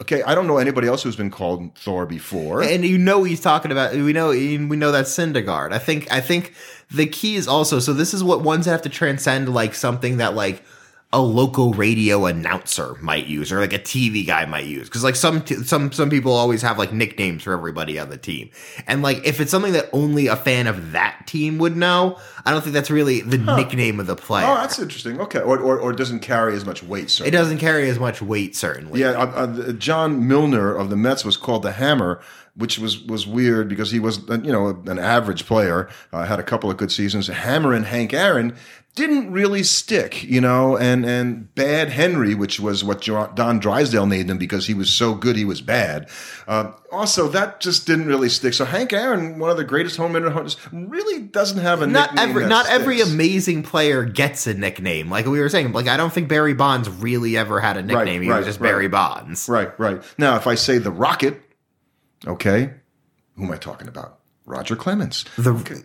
Okay, 0.00 0.22
I 0.24 0.34
don't 0.34 0.46
know 0.46 0.58
anybody 0.58 0.88
else 0.88 1.02
who's 1.02 1.16
been 1.16 1.30
called 1.30 1.78
Thor 1.78 2.06
before. 2.06 2.62
and 2.62 2.84
you 2.84 2.98
know 2.98 3.22
he's 3.24 3.40
talking 3.40 3.70
about 3.70 3.94
we 3.94 4.12
know 4.12 4.30
we 4.30 4.58
know 4.58 4.92
that's 4.92 5.16
Syndergaard. 5.16 5.72
I 5.72 5.78
think 5.78 6.12
I 6.12 6.20
think 6.20 6.54
the 6.90 7.06
key 7.06 7.36
is 7.36 7.48
also 7.48 7.78
so 7.78 7.92
this 7.94 8.12
is 8.12 8.22
what 8.22 8.42
ones 8.42 8.66
have 8.66 8.82
to 8.82 8.88
transcend 8.88 9.54
like 9.54 9.74
something 9.74 10.18
that 10.18 10.34
like 10.34 10.62
a 11.12 11.20
local 11.20 11.72
radio 11.72 12.26
announcer 12.26 12.94
might 13.00 13.26
use 13.26 13.52
or 13.52 13.60
like 13.60 13.72
a 13.72 13.78
TV 13.78 14.26
guy 14.26 14.46
might 14.46 14.64
use 14.64 14.88
because 14.88 15.04
like 15.04 15.16
some 15.16 15.42
t- 15.42 15.56
some 15.56 15.92
some 15.92 16.08
people 16.08 16.32
always 16.32 16.62
have 16.62 16.78
like 16.78 16.92
nicknames 16.92 17.42
for 17.42 17.52
everybody 17.52 17.98
on 17.98 18.08
the 18.08 18.16
team 18.16 18.48
and 18.86 19.02
like 19.02 19.24
if 19.26 19.40
it's 19.40 19.50
something 19.50 19.72
that 19.72 19.88
only 19.92 20.26
a 20.28 20.36
fan 20.36 20.66
of 20.66 20.92
that 20.92 21.26
team 21.26 21.58
would 21.58 21.76
know 21.76 22.18
I 22.44 22.50
don't 22.50 22.62
think 22.62 22.74
that's 22.74 22.90
really 22.90 23.20
the 23.20 23.38
nickname 23.38 24.00
of 24.00 24.06
the 24.06 24.16
player 24.16 24.46
oh, 24.46 24.54
that's 24.54 24.78
interesting. 24.78 25.20
Okay, 25.20 25.40
or, 25.40 25.58
or 25.58 25.78
or 25.78 25.92
doesn't 25.92 26.20
carry 26.20 26.54
as 26.54 26.64
much 26.64 26.82
weight. 26.82 27.10
So 27.10 27.24
it 27.24 27.30
doesn't 27.30 27.58
carry 27.58 27.88
as 27.88 27.98
much 27.98 28.22
weight 28.22 28.54
certainly 28.56 29.00
Yeah, 29.00 29.10
uh, 29.10 29.26
uh, 29.26 29.72
John 29.72 30.26
Milner 30.26 30.74
of 30.74 30.90
the 30.90 30.96
Mets 30.96 31.24
was 31.24 31.36
called 31.36 31.62
the 31.62 31.72
Hammer, 31.72 32.20
which 32.54 32.78
was 32.78 33.02
was 33.04 33.26
weird 33.26 33.68
because 33.68 33.90
he 33.90 33.98
was 33.98 34.28
uh, 34.28 34.40
you 34.42 34.52
know 34.52 34.82
an 34.86 34.98
average 34.98 35.46
player, 35.46 35.88
uh, 36.12 36.24
had 36.24 36.38
a 36.38 36.42
couple 36.42 36.70
of 36.70 36.76
good 36.76 36.92
seasons. 36.92 37.28
Hammer 37.28 37.72
and 37.72 37.86
Hank 37.86 38.12
Aaron 38.12 38.56
didn't 38.94 39.32
really 39.32 39.62
stick, 39.62 40.22
you 40.22 40.40
know, 40.40 40.76
and 40.76 41.06
and 41.06 41.54
Bad 41.54 41.88
Henry, 41.88 42.34
which 42.34 42.60
was 42.60 42.84
what 42.84 43.00
Don 43.00 43.58
Drysdale 43.58 44.06
named 44.06 44.30
him 44.30 44.36
because 44.36 44.66
he 44.66 44.74
was 44.74 44.92
so 44.92 45.14
good 45.14 45.34
he 45.34 45.46
was 45.46 45.62
bad. 45.62 46.10
Uh, 46.46 46.72
also, 46.90 47.28
that 47.28 47.60
just 47.60 47.86
didn't 47.86 48.06
really 48.06 48.28
stick. 48.28 48.52
So 48.52 48.66
Hank 48.66 48.92
Aaron, 48.92 49.38
one 49.38 49.50
of 49.50 49.56
the 49.56 49.64
greatest 49.64 49.96
home 49.96 50.12
run 50.12 50.30
hunters, 50.30 50.58
really 50.70 51.22
doesn't 51.22 51.58
have 51.58 51.80
a 51.80 51.86
not 51.86 52.14
nickname 52.14 52.28
every 52.28 52.46
not 52.46 52.68
every 52.68 53.00
amazing 53.00 53.62
player 53.62 54.04
gets 54.04 54.46
a 54.46 54.52
nickname. 54.52 55.08
Like 55.08 55.24
we 55.24 55.40
were 55.40 55.48
saying, 55.48 55.72
like 55.72 55.88
I 55.88 55.96
don't 55.96 56.12
think 56.12 56.28
Barry 56.28 56.54
Bonds 56.54 56.90
really 56.90 57.36
ever 57.36 57.60
had 57.60 57.78
a 57.78 57.82
nickname. 57.82 58.20
he 58.20 58.28
right, 58.28 58.38
was 58.38 58.46
just 58.46 58.60
right. 58.60 58.68
Barry 58.68 58.88
Bonds. 58.88 59.48
Right, 59.48 59.78
right. 59.80 60.02
Now, 60.18 60.36
if 60.36 60.46
I 60.46 60.54
say 60.54 60.76
the 60.76 60.90
Rocket, 60.90 61.40
okay, 62.26 62.74
who 63.36 63.44
am 63.44 63.52
I 63.52 63.56
talking 63.56 63.88
about? 63.88 64.18
Roger 64.44 64.76
Clemens. 64.76 65.24
The 65.38 65.84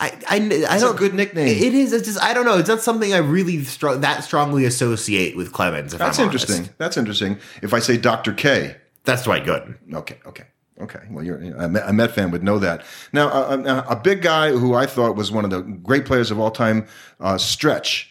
I 0.00 0.06
I, 0.28 0.36
I 0.36 0.38
It's 0.74 0.82
don't 0.82 0.96
good 0.96 1.14
nickname. 1.14 1.46
It 1.48 1.74
is. 1.74 1.92
It's 1.92 2.06
just 2.06 2.20
I 2.22 2.32
don't 2.34 2.44
know. 2.46 2.58
It's 2.58 2.68
not 2.68 2.80
something 2.80 3.12
I 3.12 3.18
really 3.18 3.62
str- 3.64 3.92
that 3.94 4.24
strongly 4.24 4.64
associate 4.64 5.36
with 5.36 5.52
Clemens. 5.52 5.92
If 5.92 5.98
That's 6.00 6.18
I'm 6.18 6.28
honest. 6.28 6.48
interesting. 6.48 6.74
That's 6.78 6.96
interesting. 6.96 7.38
If 7.62 7.72
I 7.74 7.78
say 7.78 7.96
Dr. 7.96 8.32
K, 8.32 8.76
That's 9.04 9.22
Dwight 9.24 9.44
Gooden. 9.44 9.76
okay, 9.94 10.18
okay. 10.26 10.44
Okay, 10.80 11.00
well, 11.10 11.22
you're 11.22 11.36
a 11.36 11.68
Met, 11.68 12.12
fan 12.14 12.30
would 12.30 12.42
know 12.42 12.58
that. 12.58 12.86
Now, 13.12 13.28
a, 13.28 13.58
a, 13.62 13.78
a 13.90 13.96
big 13.96 14.22
guy 14.22 14.50
who 14.52 14.72
I 14.72 14.86
thought 14.86 15.14
was 15.14 15.30
one 15.30 15.44
of 15.44 15.50
the 15.50 15.60
great 15.60 16.06
players 16.06 16.30
of 16.30 16.40
all 16.40 16.50
time, 16.50 16.86
uh, 17.20 17.36
Stretch, 17.36 18.10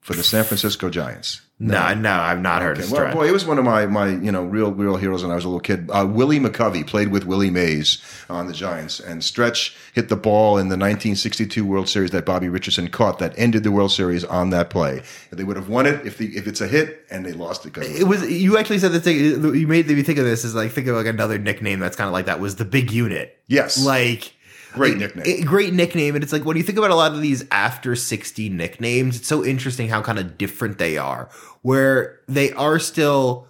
for 0.00 0.14
the 0.14 0.24
San 0.24 0.42
Francisco 0.42 0.90
Giants. 0.90 1.42
No, 1.60 1.92
no, 1.92 2.12
I've 2.12 2.40
not 2.40 2.62
heard 2.62 2.78
of 2.78 2.84
Okay, 2.84 2.92
well, 2.92 3.00
Stretch. 3.02 3.14
boy, 3.14 3.26
it 3.28 3.32
was 3.32 3.44
one 3.44 3.58
of 3.58 3.64
my 3.64 3.84
my 3.86 4.10
you 4.10 4.30
know 4.30 4.44
real 4.44 4.70
real 4.70 4.96
heroes 4.96 5.22
when 5.22 5.32
I 5.32 5.34
was 5.34 5.44
a 5.44 5.48
little 5.48 5.58
kid. 5.60 5.90
Uh, 5.92 6.06
Willie 6.08 6.38
McCovey 6.38 6.86
played 6.86 7.08
with 7.08 7.24
Willie 7.24 7.50
Mays 7.50 8.00
on 8.30 8.46
the 8.46 8.52
Giants, 8.52 9.00
and 9.00 9.24
Stretch 9.24 9.76
hit 9.92 10.08
the 10.08 10.14
ball 10.14 10.52
in 10.56 10.68
the 10.68 10.76
1962 10.76 11.64
World 11.64 11.88
Series 11.88 12.12
that 12.12 12.24
Bobby 12.24 12.48
Richardson 12.48 12.86
caught 12.88 13.18
that 13.18 13.34
ended 13.36 13.64
the 13.64 13.72
World 13.72 13.90
Series 13.90 14.24
on 14.24 14.50
that 14.50 14.70
play. 14.70 15.02
They 15.32 15.42
would 15.42 15.56
have 15.56 15.68
won 15.68 15.86
it 15.86 16.06
if 16.06 16.16
the 16.18 16.26
if 16.36 16.46
it's 16.46 16.60
a 16.60 16.68
hit, 16.68 17.04
and 17.10 17.26
they 17.26 17.32
lost 17.32 17.66
it 17.66 17.72
because 17.72 17.98
it 17.98 18.04
was 18.04 18.30
you 18.30 18.56
actually 18.56 18.78
said 18.78 18.92
the 18.92 19.00
thing 19.00 19.16
you 19.16 19.66
made 19.66 19.88
me 19.88 20.02
think 20.04 20.20
of 20.20 20.24
this 20.24 20.44
is 20.44 20.54
like 20.54 20.70
think 20.70 20.86
of 20.86 20.94
like 20.94 21.06
another 21.06 21.38
nickname 21.38 21.80
that's 21.80 21.96
kind 21.96 22.06
of 22.06 22.12
like 22.12 22.26
that 22.26 22.38
was 22.38 22.54
the 22.56 22.64
big 22.64 22.92
unit. 22.92 23.36
yes, 23.48 23.84
Like 23.84 24.32
great 24.78 24.96
nickname. 24.96 25.24
it- 25.26 25.44
great 25.46 25.74
nickname. 25.74 26.14
And 26.14 26.24
it's 26.24 26.32
like 26.32 26.44
when 26.44 26.56
you 26.56 26.62
think 26.62 26.78
about 26.78 26.90
a 26.90 26.94
lot 26.94 27.12
of 27.12 27.20
these 27.20 27.44
after 27.50 27.94
60 27.94 28.48
nicknames, 28.48 29.16
it's 29.16 29.28
so 29.28 29.44
interesting 29.44 29.88
how 29.88 30.00
kind 30.02 30.18
of 30.18 30.38
different 30.38 30.78
they 30.78 30.96
are, 30.96 31.28
where 31.62 32.20
they 32.28 32.52
are 32.52 32.78
still. 32.78 33.46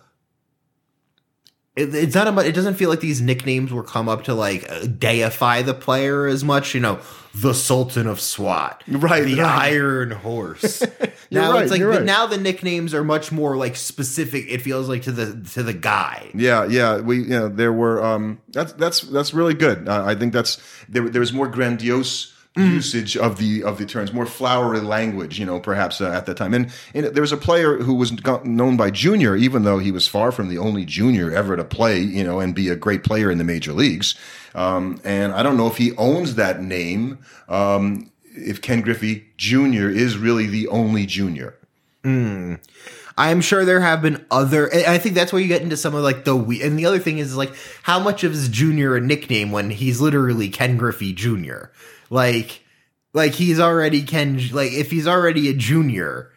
It, 1.76 1.94
it's 1.94 2.14
not 2.16 2.26
about, 2.26 2.44
it 2.47 2.56
doesn't 2.56 2.75
feel 2.75 2.90
like 2.90 2.99
these 3.00 3.20
nicknames 3.20 3.73
will 3.73 3.85
come 3.85 4.08
up 4.08 4.25
to 4.25 4.35
like 4.35 4.68
uh, 4.68 4.87
deify 4.87 5.62
the 5.62 5.75
player 5.75 6.26
as 6.26 6.42
much, 6.42 6.75
you 6.75 6.80
know, 6.80 6.99
the 7.37 7.54
Sultan 7.54 8.08
of 8.08 8.20
SWAT, 8.20 8.82
Right, 8.88 9.25
The 9.25 9.37
right. 9.37 9.73
Iron 9.75 10.11
Horse. 10.11 10.82
You're 11.30 11.43
now 11.43 11.52
right, 11.52 11.62
it's 11.62 11.71
like 11.71 11.82
right. 11.82 12.04
now 12.04 12.26
the 12.26 12.38
nicknames 12.38 12.95
are 12.95 13.04
much 13.04 13.30
more 13.30 13.56
like 13.56 13.76
specific. 13.76 14.47
It 14.49 14.62
feels 14.62 14.88
like 14.88 15.02
to 15.02 15.12
the 15.12 15.49
to 15.52 15.62
the 15.62 15.75
guy. 15.75 16.30
Yeah, 16.34 16.64
yeah, 16.67 17.00
we 17.00 17.19
you 17.19 17.28
know 17.28 17.49
there 17.49 17.73
were 17.73 18.02
um 18.02 18.41
that's 18.49 18.73
that's 18.75 19.02
that's 19.02 19.34
really 19.34 19.54
good. 19.54 19.88
Uh, 19.88 20.04
I 20.04 20.14
think 20.14 20.32
that's 20.32 20.58
there 20.88 21.08
there 21.08 21.21
was 21.21 21.32
more 21.32 21.49
grandiose 21.49 22.34
usage 22.58 23.17
of 23.17 23.38
the 23.38 23.62
of 23.62 23.78
the 23.78 23.86
terms, 23.86 24.12
more 24.12 24.26
flowery 24.26 24.80
language, 24.80 25.38
you 25.38 25.47
know, 25.47 25.60
perhaps 25.60 26.00
uh, 26.00 26.10
at 26.10 26.26
that 26.26 26.36
time. 26.36 26.54
And, 26.54 26.73
and 26.95 27.06
there 27.06 27.21
was 27.21 27.32
a 27.32 27.36
player 27.36 27.78
who 27.78 27.95
was 27.95 28.12
known 28.45 28.76
by 28.76 28.91
Junior, 28.91 29.36
even 29.36 29.62
though 29.64 29.78
he 29.78 29.93
was 29.93 30.08
far 30.08 30.32
from 30.32 30.49
the 30.49 30.58
only 30.58 30.84
junior 30.84 31.32
ever 31.32 31.56
to 31.56 31.64
play, 31.64 32.00
you 32.00 32.25
know, 32.25 32.41
and 32.41 32.54
be 32.54 32.69
a 32.69 32.76
great 32.76 33.04
player 33.04 33.30
in 33.30 33.38
the 33.38 33.45
major 33.45 33.73
leagues. 33.73 34.14
Um, 34.54 35.00
and 35.04 35.32
I 35.32 35.43
don't 35.43 35.56
know 35.56 35.69
if 35.69 35.76
he 35.76 35.95
owns 35.97 36.34
that 36.34 36.60
name. 36.60 37.19
Um, 37.49 38.10
if 38.41 38.63
Ken 38.63 38.81
Griffey 38.81 39.27
Jr. 39.37 39.89
is 39.89 40.19
really 40.19 40.47
the 40.47 40.69
only 40.69 41.07
junior. 41.07 41.55
Hmm. 42.05 42.55
I'm 43.17 43.41
sure 43.41 43.65
there 43.65 43.81
have 43.81 44.01
been 44.01 44.25
other. 44.31 44.73
I 44.73 44.99
think 44.99 45.17
that's 45.17 45.33
where 45.33 45.43
you 45.43 45.49
get 45.49 45.63
into 45.63 45.77
some 45.77 45.95
of 45.95 46.05
like 46.05 46.25
the 46.25 46.37
we. 46.37 46.63
And 46.63 46.79
the 46.79 46.87
other 46.87 47.01
thing 47.01 47.19
is 47.19 47.37
like 47.37 47.53
how 47.83 47.99
much 47.99 48.23
of 48.23 48.31
his 48.31 48.49
junior 48.49 48.95
a 48.95 49.01
nickname 49.01 49.51
when 49.51 49.71
he's 49.71 50.01
literally 50.01 50.49
Ken 50.49 50.77
Griffey 50.77 51.13
Jr. 51.13 51.65
Like, 52.11 52.63
like 53.13 53.33
he's 53.33 53.59
already 53.59 54.03
Ken. 54.05 54.41
Like 54.53 54.73
if 54.73 54.93
he's 54.93 55.09
already 55.09 55.49
a 55.49 55.55
junior, 55.55 56.31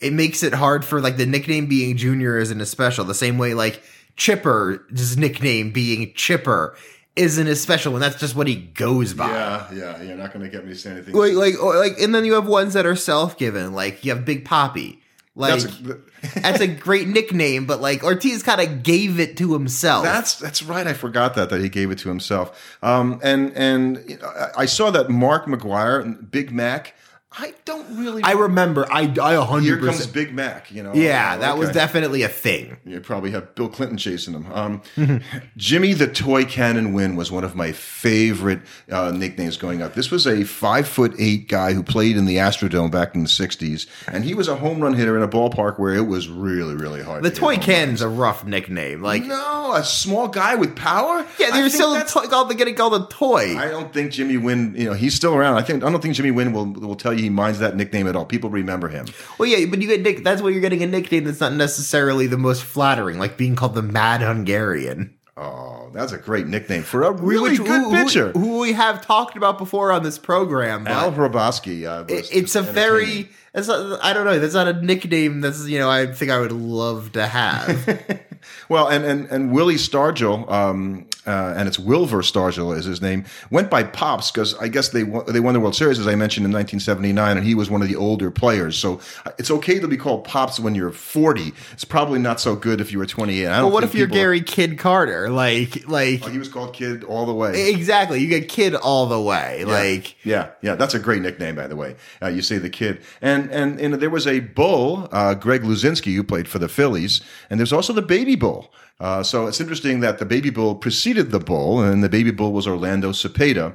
it 0.00 0.12
makes 0.12 0.42
it 0.42 0.54
hard 0.54 0.84
for 0.84 1.00
like 1.00 1.16
the 1.16 1.26
nickname 1.26 1.66
being 1.66 1.96
junior 1.96 2.36
isn't 2.36 2.60
as 2.60 2.68
special. 2.68 3.04
The 3.04 3.14
same 3.14 3.38
way 3.38 3.54
like 3.54 3.80
Chipper's 4.16 5.16
nickname 5.16 5.70
being 5.70 6.12
Chipper 6.14 6.76
isn't 7.16 7.46
as 7.46 7.60
special, 7.60 7.94
and 7.94 8.02
that's 8.02 8.18
just 8.18 8.34
what 8.34 8.46
he 8.48 8.56
goes 8.56 9.14
by. 9.14 9.28
Yeah, 9.30 9.72
yeah, 9.72 10.02
you're 10.02 10.16
not 10.16 10.32
going 10.32 10.44
to 10.44 10.50
get 10.50 10.64
me 10.66 10.72
to 10.72 10.78
say 10.78 10.90
anything. 10.90 11.14
Like, 11.14 11.34
like, 11.34 11.62
or, 11.62 11.76
like, 11.76 11.98
and 12.00 12.14
then 12.14 12.24
you 12.24 12.34
have 12.34 12.46
ones 12.46 12.74
that 12.74 12.86
are 12.86 12.96
self-given. 12.96 13.72
Like 13.72 14.04
you 14.04 14.14
have 14.14 14.24
Big 14.24 14.44
Papi. 14.44 14.98
Like 15.36 15.60
That's 15.60 15.80
a- 15.80 16.00
that's 16.40 16.60
a 16.60 16.66
great 16.68 17.06
nickname, 17.08 17.66
but 17.66 17.80
like 17.80 18.02
Ortiz 18.04 18.42
kind 18.42 18.60
of 18.60 18.82
gave 18.82 19.18
it 19.20 19.36
to 19.38 19.52
himself. 19.52 20.04
That's 20.04 20.36
that's 20.38 20.62
right. 20.62 20.86
I 20.86 20.92
forgot 20.92 21.34
that 21.34 21.50
that 21.50 21.60
he 21.60 21.68
gave 21.68 21.90
it 21.90 21.98
to 21.98 22.08
himself. 22.08 22.76
Um, 22.82 23.20
and 23.22 23.52
and 23.56 24.02
you 24.08 24.16
know, 24.18 24.28
I- 24.28 24.62
I 24.62 24.66
saw 24.66 24.90
that 24.92 25.10
Mark 25.10 25.46
McGwire, 25.46 26.30
Big 26.30 26.50
Mac. 26.52 26.94
I 27.36 27.52
don't 27.64 27.96
really. 27.98 28.22
I 28.22 28.32
remember. 28.32 28.86
I 28.92 29.02
I 29.20 29.32
a 29.34 29.38
here 29.38 29.40
hundred 29.42 29.82
comes. 29.84 30.06
Big 30.06 30.32
Mac. 30.32 30.70
You 30.70 30.82
know. 30.84 30.92
Yeah, 30.94 31.34
Oh, 31.36 31.40
that 31.40 31.58
was 31.58 31.70
definitely 31.70 32.22
a 32.22 32.28
thing. 32.28 32.76
You 32.84 33.00
probably 33.00 33.32
have 33.32 33.54
Bill 33.56 33.68
Clinton 33.68 33.98
chasing 33.98 34.34
him. 34.34 34.46
Um, 34.52 34.82
Jimmy 35.56 35.92
the 35.94 36.06
Toy 36.06 36.44
Cannon 36.44 36.92
Wynn 36.92 37.16
was 37.16 37.32
one 37.32 37.42
of 37.44 37.54
my 37.56 37.72
favorite 37.72 38.60
uh, 38.90 39.10
nicknames 39.10 39.56
going 39.56 39.82
up. 39.82 39.94
This 39.94 40.10
was 40.10 40.26
a 40.26 40.44
five 40.44 40.86
foot 40.86 41.14
eight 41.18 41.48
guy 41.48 41.72
who 41.72 41.82
played 41.82 42.16
in 42.16 42.24
the 42.26 42.36
Astrodome 42.36 42.90
back 42.90 43.14
in 43.14 43.22
the 43.22 43.28
'60s, 43.28 43.86
and 44.06 44.24
he 44.24 44.34
was 44.34 44.46
a 44.48 44.56
home 44.56 44.80
run 44.80 44.94
hitter 44.94 45.16
in 45.16 45.22
a 45.22 45.28
ballpark 45.28 45.78
where 45.78 45.94
it 45.94 46.06
was 46.06 46.28
really, 46.28 46.74
really 46.76 47.02
hard. 47.02 47.24
The 47.24 47.30
to 47.30 47.36
toy 47.36 47.56
cannon's 47.56 48.00
a 48.00 48.08
rough 48.08 48.44
nickname. 48.44 49.02
Like, 49.02 49.22
runs. 49.22 49.30
No, 49.34 49.74
a 49.74 49.82
small 49.84 50.28
guy 50.28 50.54
with 50.54 50.76
power. 50.76 51.26
yeah, 51.38 51.48
I 51.48 51.50
they're 51.50 51.68
think 51.68 51.72
still 51.74 52.22
to- 52.22 52.28
called 52.28 52.56
getting 52.56 52.74
called 52.76 52.94
a 52.94 53.06
toy. 53.12 53.56
I 53.58 53.68
don't 53.68 53.92
think 53.92 54.12
Jimmy 54.12 54.36
Wynn. 54.36 54.74
you 54.76 54.84
know, 54.84 54.92
he's 54.94 55.14
still 55.14 55.34
around. 55.34 55.56
I 55.56 55.62
think 55.62 55.82
I 55.82 55.90
don't 55.90 56.00
think 56.00 56.14
Jimmy 56.14 56.30
Wynn 56.30 56.52
will 56.52 56.66
will 56.72 56.94
tell 56.94 57.12
you 57.12 57.23
he 57.24 57.30
minds 57.30 57.58
that 57.58 57.76
nickname 57.76 58.06
at 58.06 58.14
all. 58.16 58.24
People 58.24 58.50
remember 58.50 58.88
him. 58.88 59.06
well, 59.38 59.48
yeah, 59.48 59.66
but 59.66 59.82
you 59.82 59.88
get 59.88 60.02
nick. 60.02 60.22
That's 60.22 60.40
why 60.42 60.50
you're 60.50 60.60
getting 60.60 60.82
a 60.82 60.86
nickname 60.86 61.24
that's 61.24 61.40
not 61.40 61.52
necessarily 61.54 62.26
the 62.26 62.38
most 62.38 62.62
flattering, 62.62 63.18
like 63.18 63.36
being 63.36 63.56
called 63.56 63.74
the 63.74 63.82
Mad 63.82 64.20
Hungarian. 64.22 65.14
Oh, 65.36 65.90
that's 65.92 66.12
a 66.12 66.18
great 66.18 66.46
nickname 66.46 66.84
for 66.84 67.02
a 67.02 67.10
really 67.10 67.50
Which- 67.58 67.58
good 67.58 67.82
who, 67.82 67.90
who- 67.90 68.04
pitcher. 68.04 68.30
who, 68.32 68.60
we 68.60 68.72
have 68.72 69.04
talked 69.04 69.36
about 69.36 69.58
before 69.58 69.90
on 69.90 70.04
this 70.04 70.16
program. 70.16 70.86
Al 70.86 71.10
Hrabosky. 71.12 71.84
Uh, 71.84 72.04
it- 72.08 72.28
it's 72.32 72.54
a 72.54 72.62
very 72.62 73.28
it's 73.52 73.66
not, 73.68 73.98
I 74.04 74.12
don't 74.12 74.24
know. 74.24 74.38
That's 74.38 74.54
not 74.54 74.68
a 74.68 74.80
nickname. 74.80 75.40
That's 75.40 75.66
you 75.66 75.78
know 75.80 75.90
I 75.90 76.06
think 76.12 76.30
I 76.30 76.38
would 76.38 76.52
love 76.52 77.12
to 77.12 77.26
have. 77.26 78.20
well, 78.68 78.86
and 78.88 79.04
and 79.04 79.26
and 79.28 79.52
Willie 79.52 79.74
Stargell. 79.74 80.48
Um, 80.50 81.06
uh, 81.26 81.54
and 81.56 81.66
it's 81.68 81.78
Wilver 81.78 82.22
Stargell 82.22 82.76
is 82.76 82.84
his 82.84 83.00
name. 83.00 83.24
Went 83.50 83.70
by 83.70 83.82
Pops 83.82 84.30
because 84.30 84.54
I 84.58 84.68
guess 84.68 84.90
they 84.90 85.04
won, 85.04 85.24
they 85.26 85.40
won 85.40 85.54
the 85.54 85.60
World 85.60 85.74
Series 85.74 85.98
as 85.98 86.06
I 86.06 86.14
mentioned 86.14 86.44
in 86.46 86.52
1979, 86.52 87.36
and 87.38 87.46
he 87.46 87.54
was 87.54 87.70
one 87.70 87.82
of 87.82 87.88
the 87.88 87.96
older 87.96 88.30
players. 88.30 88.76
So 88.76 89.00
uh, 89.24 89.30
it's 89.38 89.50
okay 89.50 89.78
to 89.80 89.88
be 89.88 89.96
called 89.96 90.24
Pops 90.24 90.60
when 90.60 90.74
you're 90.74 90.90
40. 90.92 91.52
It's 91.72 91.84
probably 91.84 92.18
not 92.18 92.40
so 92.40 92.56
good 92.56 92.80
if 92.80 92.92
you 92.92 92.98
were 92.98 93.06
28. 93.06 93.46
I 93.46 93.56
don't 93.56 93.70
But 93.70 93.72
what 93.74 93.84
if 93.84 93.94
you're 93.94 94.06
Gary 94.06 94.40
Kid 94.42 94.78
Carter? 94.78 95.30
Like, 95.30 95.88
like 95.88 96.22
Oh, 96.24 96.28
he 96.28 96.38
was 96.38 96.48
called 96.48 96.74
Kid 96.74 97.04
all 97.04 97.26
the 97.26 97.34
way. 97.34 97.70
exactly. 97.70 98.20
You 98.20 98.28
get 98.28 98.48
Kid 98.48 98.74
all 98.74 99.06
the 99.06 99.20
way. 99.20 99.64
Like, 99.64 100.16
Yeah, 100.24 100.50
yeah, 100.62 100.74
that's 100.74 100.94
a 100.94 100.98
great 100.98 101.22
nickname, 101.22 101.54
by 101.54 101.66
the 101.66 101.76
way. 101.76 101.96
Uh, 102.22 102.28
you 102.28 102.42
say 102.42 102.58
the 102.58 102.70
kid, 102.70 103.00
and 103.20 103.50
and 103.50 103.80
and 103.80 103.94
there 103.94 104.10
was 104.10 104.26
a 104.26 104.40
bull, 104.40 105.08
uh, 105.12 105.34
Greg 105.34 105.62
Luzinski, 105.62 106.14
who 106.14 106.22
played 106.22 106.48
for 106.48 106.58
the 106.58 106.68
Phillies, 106.68 107.20
and 107.50 107.58
there's 107.60 107.72
also 107.72 107.92
the 107.92 108.02
baby 108.02 108.36
bull. 108.36 108.70
Uh, 109.00 109.22
so 109.22 109.46
it's 109.46 109.60
interesting 109.60 110.00
that 110.00 110.18
the 110.18 110.24
baby 110.24 110.50
bull 110.50 110.74
preceded 110.74 111.30
the 111.30 111.40
bull, 111.40 111.80
and 111.80 112.02
the 112.02 112.08
baby 112.08 112.30
bull 112.30 112.52
was 112.52 112.66
Orlando 112.66 113.10
Cepeda. 113.12 113.74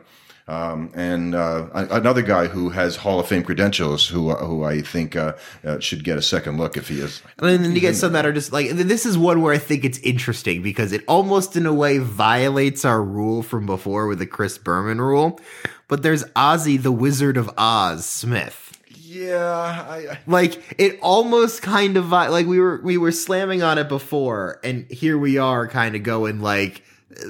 Um, 0.50 0.90
and 0.96 1.36
uh, 1.36 1.68
another 1.74 2.24
guy 2.24 2.48
who 2.48 2.70
has 2.70 2.96
Hall 2.96 3.20
of 3.20 3.28
Fame 3.28 3.44
credentials, 3.44 4.08
who 4.08 4.32
uh, 4.32 4.44
who 4.44 4.64
I 4.64 4.82
think 4.82 5.16
uh, 5.16 5.34
uh, 5.64 5.78
should 5.78 6.04
get 6.04 6.18
a 6.18 6.24
second 6.24 6.58
look 6.58 6.76
if 6.76 6.88
he 6.88 7.02
is. 7.02 7.22
And 7.38 7.64
then 7.64 7.76
you 7.76 7.80
get 7.80 7.96
some 7.96 8.14
that 8.14 8.26
are 8.26 8.34
just 8.34 8.52
like 8.52 8.72
this 8.72 9.06
is 9.06 9.16
one 9.16 9.44
where 9.44 9.54
I 9.54 9.60
think 9.60 9.86
it's 9.86 10.00
interesting 10.00 10.64
because 10.64 10.92
it 10.92 11.04
almost 11.08 11.56
in 11.56 11.68
a 11.68 11.74
way 11.74 12.00
violates 12.00 12.84
our 12.84 13.04
rule 13.04 13.44
from 13.44 13.68
before 13.68 14.08
with 14.08 14.18
the 14.18 14.26
Chris 14.26 14.58
Berman 14.58 15.00
rule. 15.00 15.40
But 15.88 16.02
there's 16.02 16.24
Ozzie 16.36 16.78
the 16.78 16.92
Wizard 16.92 17.38
of 17.38 17.52
Oz 17.56 18.04
Smith. 18.04 18.69
Yeah, 19.12 19.86
I, 19.90 19.96
I, 20.12 20.20
Like 20.28 20.62
it 20.78 21.00
almost 21.02 21.64
kind 21.64 21.98
of 21.98 22.10
like 22.10 22.46
we 22.46 22.60
were 22.60 22.80
we 22.84 22.96
were 22.98 23.12
slamming 23.12 23.64
on 23.64 23.80
it 23.80 23.90
before 23.90 24.60
and 24.64 24.86
here 24.92 25.18
we 25.18 25.40
are 25.40 25.68
kind 25.68 25.96
of 25.96 26.04
going 26.04 26.42
like 26.42 26.84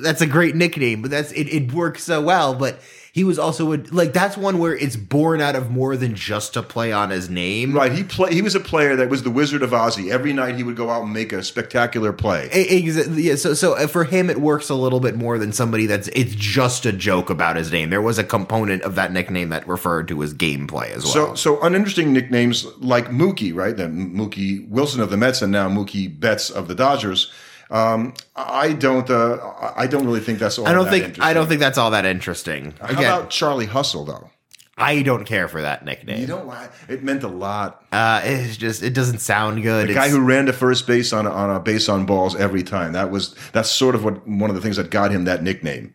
that's 0.04 0.20
a 0.20 0.28
great 0.28 0.56
nickname 0.56 1.02
but 1.02 1.10
that's 1.10 1.32
it, 1.32 1.48
it 1.48 1.72
works 1.72 2.04
so 2.04 2.22
well 2.22 2.54
but 2.54 2.82
he 3.12 3.24
was 3.24 3.39
also 3.39 3.74
a, 3.74 3.78
like 3.91 4.13
that's 4.13 4.38
one 4.38 4.60
where 4.60 4.76
it's 4.76 4.95
born 4.95 5.41
out 5.41 5.56
of 5.56 5.72
more 5.72 5.98
than 5.98 6.15
just 6.15 6.56
a 6.56 6.63
play 6.63 6.91
on 6.91 7.10
his 7.10 7.30
name 7.30 7.74
right. 7.74 7.91
He 7.91 8.04
play. 8.04 8.34
He 8.34 8.41
was 8.41 8.56
a 8.56 8.60
player 8.60 8.95
that 8.95 9.10
was 9.10 9.24
the 9.24 9.32
Wizard 9.32 9.63
of 9.63 9.72
Ozzy. 9.72 10.12
Every 10.12 10.34
night 10.34 10.56
he 10.56 10.63
would 10.63 10.76
go 10.76 10.89
out 10.89 11.04
and 11.04 11.13
make 11.13 11.34
a 11.34 11.43
spectacular 11.43 12.13
play. 12.13 12.50
E- 12.54 12.84
exa- 12.84 13.22
yeah, 13.22 13.36
so 13.36 13.54
so 13.54 13.74
uh, 13.74 13.88
for 13.88 14.04
him 14.04 14.30
it 14.30 14.39
works 14.39 14.69
a 14.69 14.76
little 14.76 15.00
bit 15.00 15.15
more 15.15 15.38
than 15.38 15.52
somebody 15.52 15.86
that's 15.86 16.08
it's 16.10 16.36
just 16.36 16.86
a 16.86 16.91
joke 16.91 17.30
about 17.30 17.56
his 17.56 17.72
name. 17.72 17.89
There 17.89 18.02
was 18.02 18.17
a 18.17 18.24
component 18.24 18.84
of 18.84 18.95
that 18.95 19.12
nickname 19.12 19.50
that 19.50 19.67
referred 19.67 20.08
to 20.10 20.19
his 20.22 20.34
gameplay 20.34 20.91
as 20.91 21.04
well. 21.04 21.36
So, 21.36 21.36
so 21.36 21.62
uninteresting 21.62 22.13
nicknames 22.13 22.65
like 22.78 23.08
Mookie, 23.08 23.54
right? 23.54 23.76
The 23.76 23.84
Mookie 23.88 24.67
Wilson 24.69 25.02
of 25.02 25.10
the 25.10 25.17
Mets 25.17 25.41
and 25.41 25.52
now 25.52 25.69
Mookie 25.69 26.19
Betts 26.19 26.50
of 26.50 26.67
the 26.67 26.76
Dodgers. 26.76 27.32
Um, 27.71 28.13
I 28.36 28.73
don't, 28.73 29.10
uh, 29.10 29.71
I 29.75 29.86
don't 29.88 30.05
really 30.05 30.19
think 30.21 30.39
that's 30.39 30.58
all. 30.58 30.67
I 30.67 30.73
don't 30.73 30.86
that 30.86 30.91
think 30.91 31.21
I 31.21 31.34
don't 31.34 31.47
think 31.47 31.60
that's 31.60 31.77
all 31.77 31.91
that 31.91 32.05
interesting. 32.05 32.73
How 32.82 32.88
Again, 32.88 33.03
about 33.03 33.29
Charlie 33.29 33.67
Hustle 33.67 34.05
though? 34.05 34.29
I 34.77 35.01
don't 35.01 35.25
care 35.25 35.47
for 35.49 35.62
that 35.62 35.84
nickname. 35.84 36.21
You 36.21 36.25
don't 36.27 36.47
like 36.47 36.71
it 36.88 37.03
meant 37.03 37.23
a 37.23 37.27
lot. 37.27 37.84
Uh, 37.91 38.21
it's 38.23 38.55
just 38.58 38.82
it 38.82 38.93
doesn't 38.93 39.19
sound 39.19 39.62
good. 39.62 39.88
The 39.88 39.91
It's- 39.91 40.08
guy 40.08 40.10
who 40.10 40.21
ran 40.21 40.45
to 40.45 40.53
first 40.53 40.88
base 40.88 41.12
on 41.13 41.27
a, 41.27 41.32
on 41.32 41.49
a 41.53 41.60
base 41.60 41.89
on 41.89 42.05
balls 42.05 42.36
every 42.36 42.63
time. 42.63 42.93
That 42.93 43.12
was 43.12 43.36
that's 43.51 43.69
sort 43.69 43.93
of 43.93 44.03
what 44.03 44.25
one 44.27 44.49
of 44.49 44.55
the 44.55 44.62
things 44.62 44.77
that 44.77 44.89
got 44.89 45.12
him 45.12 45.25
that 45.25 45.43
nickname. 45.43 45.93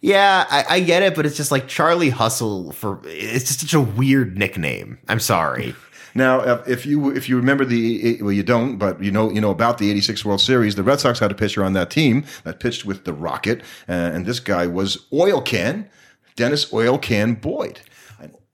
yeah, 0.00 0.46
I, 0.50 0.64
I 0.76 0.80
get 0.80 1.02
it, 1.02 1.14
but 1.14 1.26
it's 1.26 1.36
just 1.36 1.50
like 1.50 1.68
Charlie 1.68 2.10
Hustle 2.10 2.72
for 2.72 3.00
it's 3.04 3.44
just 3.46 3.60
such 3.60 3.74
a 3.74 3.80
weird 3.80 4.36
nickname. 4.38 4.98
I'm 5.06 5.20
sorry. 5.20 5.74
Now, 6.14 6.40
if- 6.66 6.86
you 6.86 7.10
if 7.10 7.28
you 7.28 7.36
remember 7.36 7.64
the 7.64 8.18
well, 8.22 8.32
you 8.32 8.42
don't, 8.42 8.76
but 8.76 9.02
you 9.02 9.10
know 9.10 9.30
you 9.30 9.40
know 9.40 9.50
about 9.50 9.78
the 9.78 9.90
'86 9.90 10.24
World 10.24 10.40
Series. 10.40 10.74
The 10.76 10.82
Red 10.82 11.00
Sox 11.00 11.18
had 11.18 11.30
a 11.30 11.34
pitcher 11.34 11.64
on 11.64 11.72
that 11.72 11.90
team 11.90 12.24
that 12.44 12.60
pitched 12.60 12.84
with 12.84 13.04
the 13.04 13.12
Rocket, 13.12 13.60
uh, 13.88 13.92
and 13.92 14.24
this 14.26 14.40
guy 14.40 14.66
was 14.66 15.06
Oil 15.12 15.40
Can 15.40 15.88
Dennis 16.36 16.72
Oil 16.72 16.98
Can 16.98 17.34
Boyd. 17.34 17.80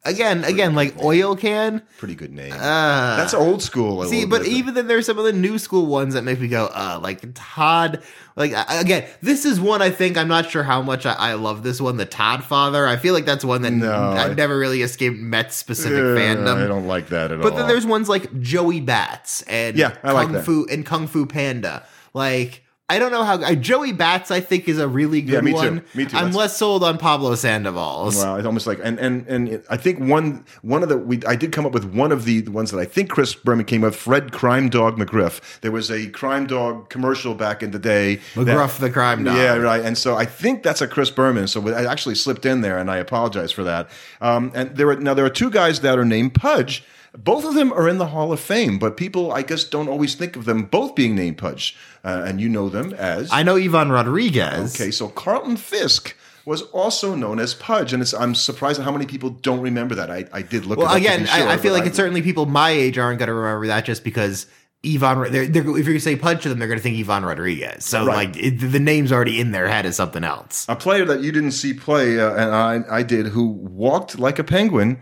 Again, 0.03 0.45
again, 0.45 0.75
like 0.75 0.97
oil 1.05 1.37
can. 1.37 1.83
Pretty 1.99 2.15
good 2.15 2.33
name. 2.33 2.51
That's 2.53 3.35
old 3.35 3.63
school. 3.63 4.01
a 4.03 4.07
Uh, 4.07 4.09
See, 4.09 4.15
little 4.25 4.31
but 4.31 4.43
bit. 4.45 4.53
even 4.53 4.73
then, 4.73 4.87
there's 4.87 5.05
some 5.05 5.19
of 5.19 5.25
the 5.27 5.33
new 5.35 5.59
school 5.59 5.85
ones 5.85 6.15
that 6.15 6.25
make 6.25 6.41
me 6.41 6.49
go, 6.49 6.71
uh, 6.73 6.99
like 7.03 7.21
Todd. 7.35 8.03
Like 8.35 8.55
uh, 8.55 8.65
again, 8.71 9.05
this 9.21 9.45
is 9.45 9.61
one 9.61 9.83
I 9.83 9.91
think 9.91 10.17
I'm 10.17 10.29
not 10.29 10.49
sure 10.51 10.63
how 10.63 10.81
much 10.81 11.05
I, 11.05 11.13
I 11.13 11.35
love 11.35 11.63
this 11.63 11.83
one. 11.83 11.99
The 11.99 12.07
Todd 12.07 12.43
Father. 12.43 12.87
I 12.87 12.97
feel 12.97 13.13
like 13.13 13.27
that's 13.27 13.45
one 13.45 13.61
that 13.61 13.73
No, 13.73 13.93
I 13.93 14.31
I- 14.31 14.33
never 14.35 14.59
really 14.59 14.81
escaped 14.81 15.19
Mets 15.19 15.55
specific 15.57 15.99
Uh, 15.99 16.17
fandom. 16.19 16.65
I 16.65 16.67
don't 16.67 16.87
like 16.87 17.09
that 17.09 17.31
at 17.31 17.37
all. 17.39 17.43
But 17.43 17.57
then 17.57 17.69
there's 17.69 17.85
ones 17.85 18.09
like 18.09 18.41
Joey 18.41 18.81
Bats 18.81 19.43
and 19.43 19.77
Yeah, 19.77 19.97
I 20.03 20.07
Kung 20.09 20.15
like 20.15 20.33
that. 20.33 20.45
Fu 20.47 20.67
and 20.71 20.87
Kung 20.87 21.09
Fu 21.09 21.27
Panda. 21.27 21.83
Like 22.15 22.65
I 22.91 22.99
don't 22.99 23.13
know 23.13 23.25
how 23.25 23.35
uh, 23.41 23.55
Joey 23.55 23.93
Bats 23.93 24.31
I 24.31 24.41
think 24.41 24.69
is 24.69 24.79
a 24.79 24.89
really 24.89 25.23
good 25.23 25.33
Yeah, 25.35 25.41
me 25.41 25.53
too. 25.53 25.57
one. 25.57 25.85
Me 25.95 26.05
too. 26.05 26.17
I'm 26.17 26.25
That's- 26.27 26.35
less 26.35 26.57
sold 26.57 26.83
on 26.85 26.99
Pablo 26.99 27.35
Sandoval's. 27.37 28.17
Well, 28.17 28.37
it's 28.37 28.47
almost 28.47 28.67
like 28.67 28.81
and 28.83 28.99
and 28.99 29.27
and 29.29 29.63
I 29.71 29.77
think 29.77 30.01
one 30.01 30.45
one 30.63 30.83
of 30.83 30.89
the 30.89 30.99
we 30.99 31.21
I 31.27 31.37
did 31.37 31.53
come 31.53 31.65
up 31.67 31.73
with 31.73 31.85
one 31.85 32.13
of 32.13 32.25
the, 32.25 32.41
the 32.41 32.51
ones 32.51 32.71
that 32.73 32.79
I 32.79 32.85
think 32.85 33.11
Chris 33.11 33.35
Berman 33.35 33.65
came 33.65 33.85
up 33.85 33.93
with. 33.93 33.97
Fred 33.97 34.33
Crime 34.33 34.69
Dog 34.69 34.97
McGriff. 34.99 35.61
There 35.61 35.73
was 35.73 35.91
a 35.91 36.09
crime 36.09 36.47
dog 36.47 36.89
commercial 36.91 37.35
back 37.35 37.63
in 37.63 37.71
the 37.71 37.79
day. 37.79 38.17
that- 38.37 38.71
the 38.81 38.91
crime 38.91 39.25
dog. 39.25 39.37
Yeah, 39.37 39.57
right. 39.57 39.85
And 39.85 39.97
so 39.97 40.17
I 40.17 40.25
think 40.25 40.63
that's 40.63 40.81
a 40.81 40.87
Chris 40.89 41.11
Berman. 41.11 41.47
So 41.49 41.67
I 41.69 41.85
actually 41.91 42.15
slipped 42.15 42.45
in 42.47 42.61
there, 42.61 42.79
and 42.79 42.91
I 42.91 42.97
apologize 42.99 43.53
for 43.53 43.65
that. 43.65 43.89
Um, 44.21 44.51
and 44.55 44.77
there 44.77 44.89
are 44.91 44.97
now 44.97 45.15
there 45.15 45.25
are 45.25 45.31
two 45.31 45.51
guys 45.51 45.81
that 45.81 45.99
are 45.99 46.05
named 46.05 46.35
Pudge. 46.35 46.85
Both 47.17 47.45
of 47.45 47.55
them 47.55 47.73
are 47.73 47.89
in 47.89 47.99
the 47.99 48.07
Hall 48.07 48.33
of 48.33 48.41
Fame, 48.41 48.79
but 48.79 48.97
people 48.97 49.33
I 49.33 49.43
guess 49.43 49.65
don't 49.65 49.89
always 49.89 50.15
think 50.15 50.37
of 50.37 50.45
them 50.45 50.65
both 50.65 50.95
being 50.95 51.15
named 51.15 51.39
Pudge. 51.39 51.77
Uh, 52.05 52.25
and 52.27 52.41
you 52.41 52.49
know 52.49 52.69
them 52.69 52.95
as 52.95 53.31
I 53.31 53.43
know 53.43 53.57
Ivan 53.57 53.91
Rodriguez. 53.93 54.75
Okay, 54.75 54.91
so 54.91 55.09
Carlton 55.09 55.57
Fisk 55.57 56.17
was 56.47 56.63
also 56.63 57.15
known 57.15 57.39
as 57.39 57.53
Pudge, 57.55 57.93
and 57.93 58.03
it's, 58.03 58.15
I'm 58.15 58.35
surprised 58.35 58.79
at 58.81 58.85
how 58.85 58.93
many 58.93 59.07
people 59.07 59.31
don't 59.31 59.61
remember 59.61 59.95
that. 59.97 60.11
I, 60.11 60.25
I 60.33 60.43
did 60.43 60.65
look. 60.65 60.79
it 60.79 60.83
Well, 60.83 60.95
again, 60.95 61.27
sure, 61.27 61.49
I, 61.49 61.55
I 61.55 61.57
feel 61.59 61.73
like 61.73 61.87
it's 61.87 61.97
certainly 61.97 62.23
people 62.23 62.47
my 62.47 62.71
age 62.71 62.97
aren't 62.97 63.19
going 63.19 63.27
to 63.29 63.35
remember 63.35 63.67
that 63.67 63.85
just 63.85 64.03
because 64.03 64.47
Ivan. 64.85 65.31
They're, 65.31 65.47
they're, 65.47 65.77
if 65.77 65.85
to 65.85 66.01
say 66.01 66.17
Pudge 66.17 66.43
to 66.45 66.49
them, 66.49 66.59
they're 66.59 66.69
going 66.69 66.79
to 66.79 66.83
think 66.83 66.99
Ivan 66.99 67.25
Rodriguez. 67.25 67.85
So 67.85 68.07
Right. 68.07 68.29
like 68.29 68.43
it, 68.43 68.59
the 68.59 68.81
name's 68.81 69.13
already 69.13 69.41
in 69.41 69.53
their 69.53 69.69
head 69.69 69.85
as 69.85 69.97
something 69.97 70.25
else. 70.25 70.67
a 70.69 70.77
player 70.77 71.05
that 71.05 71.21
you 71.21 71.33
didn't 71.33 71.53
see 71.53 71.75
play, 71.75 72.19
uh, 72.19 72.33
and 72.33 72.55
I, 72.55 72.99
I 72.99 73.03
did, 73.03 73.27
who 73.27 73.49
walked 73.49 74.19
like 74.19 74.39
a 74.39 74.45
penguin. 74.45 75.01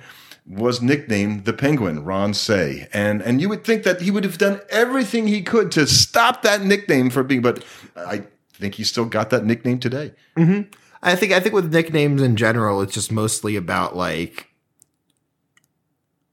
Was 0.50 0.80
nicknamed 0.80 1.44
the 1.44 1.52
Penguin, 1.52 2.04
Ron 2.04 2.32
Cey, 2.32 2.88
and 2.90 3.20
and 3.20 3.38
you 3.38 3.50
would 3.50 3.64
think 3.64 3.82
that 3.82 4.00
he 4.00 4.10
would 4.10 4.24
have 4.24 4.38
done 4.38 4.62
everything 4.70 5.26
he 5.26 5.42
could 5.42 5.70
to 5.72 5.86
stop 5.86 6.40
that 6.40 6.62
nickname 6.62 7.10
from 7.10 7.26
being, 7.26 7.42
but 7.42 7.62
I 7.94 8.24
think 8.54 8.76
he 8.76 8.84
still 8.84 9.04
got 9.04 9.28
that 9.28 9.44
nickname 9.44 9.78
today. 9.78 10.14
Mm-hmm. 10.38 10.70
I 11.02 11.16
think 11.16 11.32
I 11.32 11.40
think 11.40 11.54
with 11.54 11.70
nicknames 11.70 12.22
in 12.22 12.36
general, 12.36 12.80
it's 12.80 12.94
just 12.94 13.12
mostly 13.12 13.56
about 13.56 13.94
like, 13.94 14.48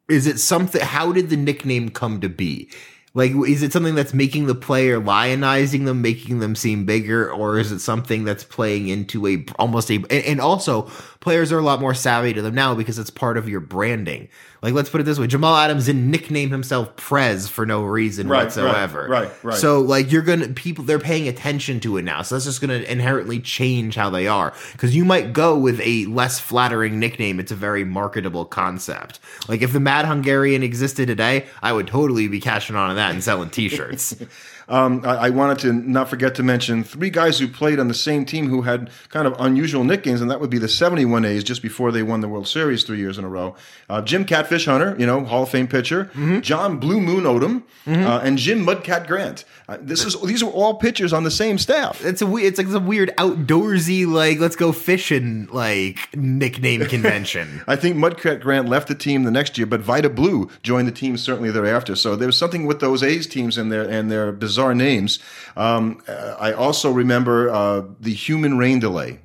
is 0.07 0.27
it 0.27 0.39
something? 0.39 0.79
How 0.79 1.11
did 1.11 1.29
the 1.29 1.35
nickname 1.35 1.89
come 1.89 2.21
to 2.21 2.29
be? 2.29 2.69
Like, 3.15 3.31
is 3.47 3.63
it 3.63 3.71
something 3.71 3.95
that's 3.95 4.13
making 4.13 4.47
the 4.47 4.53
player 4.53 4.99
lionizing 4.99 5.85
them, 5.85 6.01
making 6.01 6.39
them 6.39 6.53
seem 6.53 6.85
bigger, 6.85 7.31
or 7.31 7.57
is 7.57 7.71
it 7.71 7.79
something 7.79 8.25
that's 8.25 8.43
playing 8.43 8.89
into 8.89 9.25
a 9.25 9.45
almost 9.57 9.89
a? 9.89 9.95
And, 9.95 10.11
and 10.11 10.41
also, 10.41 10.83
players 11.21 11.49
are 11.53 11.57
a 11.57 11.63
lot 11.63 11.79
more 11.79 11.93
savvy 11.93 12.33
to 12.33 12.41
them 12.41 12.53
now 12.53 12.75
because 12.75 12.99
it's 12.99 13.09
part 13.09 13.37
of 13.37 13.47
your 13.47 13.61
branding. 13.61 14.27
Like, 14.65 14.73
let's 14.73 14.89
put 14.89 14.99
it 14.99 15.03
this 15.03 15.19
way: 15.19 15.27
Jamal 15.27 15.55
Adams 15.55 15.85
didn't 15.85 16.09
nickname 16.09 16.49
himself 16.49 16.95
Prez 16.95 17.47
for 17.47 17.67
no 17.67 17.83
reason 17.83 18.27
Right, 18.27 18.37
right, 18.39 18.45
whatsoever. 18.45 19.07
right, 19.07 19.31
right. 19.43 19.55
So, 19.55 19.79
like, 19.79 20.11
you're 20.11 20.23
gonna 20.23 20.47
people 20.47 20.83
they're 20.83 20.97
paying 20.97 21.27
attention 21.27 21.79
to 21.81 21.97
it 21.97 22.01
now, 22.01 22.23
so 22.23 22.33
that's 22.33 22.45
just 22.45 22.61
gonna 22.61 22.73
inherently 22.73 23.39
change 23.39 23.93
how 23.93 24.09
they 24.09 24.25
are. 24.25 24.55
Because 24.71 24.95
you 24.95 25.05
might 25.05 25.33
go 25.33 25.55
with 25.55 25.79
a 25.83 26.05
less 26.07 26.39
flattering 26.39 26.99
nickname; 26.99 27.39
it's 27.39 27.51
a 27.51 27.55
very 27.55 27.83
marketable 27.83 28.43
concept. 28.43 29.19
Like, 29.47 29.61
if 29.61 29.71
the 29.71 29.79
Mad 29.79 30.05
Hungarian 30.05 30.63
existed 30.63 31.05
today, 31.05 31.45
I 31.61 31.71
would 31.71 31.85
totally 31.85 32.27
be 32.27 32.39
cashing 32.39 32.75
on 32.75 32.95
that 32.95 33.11
and 33.13 33.23
selling 33.23 33.51
T-shirts. 33.51 34.15
Um, 34.67 35.01
I, 35.05 35.15
I 35.15 35.29
wanted 35.29 35.59
to 35.59 35.73
not 35.73 36.09
forget 36.09 36.35
to 36.35 36.43
mention 36.43 36.83
three 36.83 37.09
guys 37.09 37.39
who 37.39 37.47
played 37.47 37.79
on 37.79 37.87
the 37.87 37.93
same 37.93 38.25
team 38.25 38.49
who 38.49 38.63
had 38.63 38.89
kind 39.09 39.27
of 39.27 39.35
unusual 39.39 39.83
nicknames, 39.83 40.21
and 40.21 40.31
that 40.31 40.39
would 40.41 40.49
be 40.49 40.57
the 40.57 40.67
71As 40.67 41.43
just 41.43 41.61
before 41.61 41.91
they 41.91 42.01
won 42.03 42.21
the 42.21 42.27
World 42.27 42.47
Series 42.47 42.83
three 42.83 42.97
years 42.97 43.17
in 43.17 43.23
a 43.25 43.29
row. 43.29 43.55
Uh, 43.89 44.01
Jim 44.01 44.25
Catfish 44.25 44.65
Hunter, 44.65 44.95
you 44.97 45.05
know, 45.05 45.23
Hall 45.25 45.43
of 45.43 45.49
Fame 45.49 45.67
pitcher, 45.67 46.09
John 46.41 46.79
Blue 46.79 46.99
Moon 46.99 47.23
Odom, 47.25 47.63
uh, 47.87 48.21
and 48.23 48.37
Jim 48.37 48.65
Mudcat 48.65 49.05
Grant. 49.07 49.45
Uh, 49.67 49.77
this 49.81 50.05
is 50.05 50.19
these 50.21 50.43
are 50.43 50.49
all 50.51 50.75
pitchers 50.75 51.11
on 51.13 51.23
the 51.23 51.31
same 51.31 51.57
staff. 51.57 52.03
it's 52.05 52.21
a 52.21 52.25
we- 52.27 52.43
it's 52.43 52.57
like 52.59 52.67
a 52.67 52.79
weird 52.79 53.11
outdoorsy 53.17 54.07
like 54.07 54.39
let's 54.39 54.55
go 54.55 54.71
fishing 54.71 55.47
like 55.51 55.97
nickname 56.15 56.85
convention. 56.87 57.61
I 57.67 57.75
think 57.75 57.95
Mudcat 57.97 58.41
Grant 58.41 58.67
left 58.69 58.87
the 58.87 58.95
team 58.95 59.23
the 59.23 59.31
next 59.31 59.57
year, 59.57 59.65
but 59.67 59.81
Vida 59.81 60.09
Blue 60.09 60.49
joined 60.63 60.87
the 60.87 60.91
team 60.91 61.17
certainly 61.17 61.51
thereafter. 61.51 61.95
So 61.95 62.15
there 62.15 62.27
was 62.27 62.37
something 62.37 62.65
with 62.65 62.79
those 62.79 63.03
A's 63.03 63.27
teams 63.27 63.57
and 63.57 63.71
their 63.71 63.83
and 63.89 64.11
their 64.11 64.31
bizarre 64.31 64.54
names. 64.75 65.19
Um, 65.55 66.01
I 66.07 66.53
also 66.53 66.91
remember 66.91 67.49
uh, 67.49 67.83
the 67.99 68.13
human 68.13 68.57
rain 68.57 68.79
delay. 68.79 69.19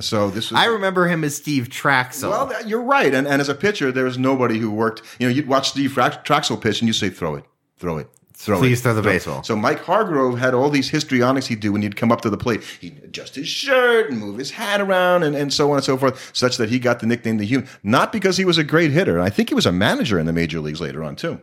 So 0.00 0.30
this 0.30 0.50
was 0.50 0.58
I 0.58 0.66
remember 0.66 1.06
him 1.06 1.22
as 1.22 1.36
Steve 1.36 1.68
Trachsel. 1.68 2.30
Well, 2.30 2.66
you're 2.66 2.82
right. 2.82 3.12
And, 3.12 3.26
and 3.26 3.40
as 3.40 3.48
a 3.48 3.54
pitcher, 3.54 3.92
there 3.92 4.04
was 4.04 4.16
nobody 4.16 4.58
who 4.58 4.70
worked. 4.70 5.02
You 5.18 5.28
know, 5.28 5.34
you'd 5.34 5.48
watch 5.48 5.70
Steve 5.70 5.90
Trachsel 5.90 6.60
pitch 6.60 6.80
and 6.80 6.88
you 6.88 6.94
say, 6.94 7.10
throw 7.10 7.34
it, 7.34 7.44
throw 7.76 7.98
it, 7.98 8.08
throw 8.34 8.58
Please 8.58 8.80
it. 8.80 8.82
throw 8.82 8.94
the 8.94 9.02
baseball. 9.02 9.42
So 9.42 9.56
Mike 9.56 9.80
Hargrove 9.80 10.38
had 10.38 10.54
all 10.54 10.70
these 10.70 10.88
histrionics 10.88 11.46
he'd 11.46 11.60
do 11.60 11.72
when 11.72 11.82
he'd 11.82 11.96
come 11.96 12.12
up 12.12 12.20
to 12.22 12.30
the 12.30 12.36
plate. 12.36 12.62
He'd 12.80 13.02
adjust 13.04 13.34
his 13.34 13.48
shirt 13.48 14.10
and 14.10 14.18
move 14.18 14.38
his 14.38 14.50
hat 14.50 14.80
around 14.80 15.22
and, 15.22 15.36
and 15.36 15.52
so 15.52 15.70
on 15.70 15.76
and 15.76 15.84
so 15.84 15.96
forth, 15.96 16.30
such 16.34 16.56
that 16.56 16.68
he 16.68 16.78
got 16.78 17.00
the 17.00 17.06
nickname 17.06 17.38
the 17.38 17.46
human. 17.46 17.68
Not 17.82 18.12
because 18.12 18.36
he 18.36 18.44
was 18.44 18.58
a 18.58 18.64
great 18.64 18.90
hitter. 18.90 19.20
I 19.20 19.30
think 19.30 19.48
he 19.48 19.54
was 19.54 19.66
a 19.66 19.72
manager 19.72 20.18
in 20.18 20.26
the 20.26 20.32
major 20.32 20.60
leagues 20.60 20.80
later 20.80 21.02
on 21.02 21.16
too. 21.16 21.40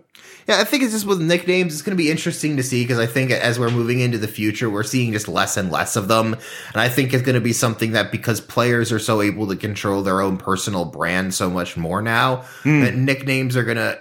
Yeah, 0.48 0.60
I 0.60 0.64
think 0.64 0.82
it's 0.82 0.94
just 0.94 1.06
with 1.06 1.22
nicknames, 1.22 1.74
it's 1.74 1.84
going 1.84 1.96
to 1.96 2.04
be 2.04 2.10
interesting 2.10 2.58
to 2.58 2.64
see 2.64 2.84
because 2.84 2.98
I 2.98 3.06
think 3.06 3.30
as 3.30 3.60
we're 3.60 3.70
moving 3.70 4.00
into 4.00 4.18
the 4.18 4.28
future, 4.28 4.68
we're 4.68 4.84
seeing 4.84 5.14
just 5.14 5.28
less 5.28 5.58
and 5.58 5.72
less 5.72 5.96
of 5.96 6.08
them. 6.08 6.34
And 6.74 6.82
I 6.82 6.90
think 6.90 7.14
it's 7.14 7.22
going 7.22 7.36
to 7.36 7.42
be 7.42 7.54
something 7.54 7.92
that 7.92 8.12
because 8.12 8.42
players 8.42 8.92
are 8.92 8.98
so 8.98 9.22
able 9.22 9.48
to 9.48 9.56
control 9.56 10.02
their 10.02 10.22
own 10.22 10.38
personal 10.38 10.86
brand 10.86 11.36
so 11.36 11.52
much 11.52 11.78
more 11.78 12.02
now, 12.02 12.38
hmm. 12.64 12.82
that 12.82 12.96
nicknames 12.96 13.56
are 13.56 13.64
going 13.64 13.78
to. 13.78 14.00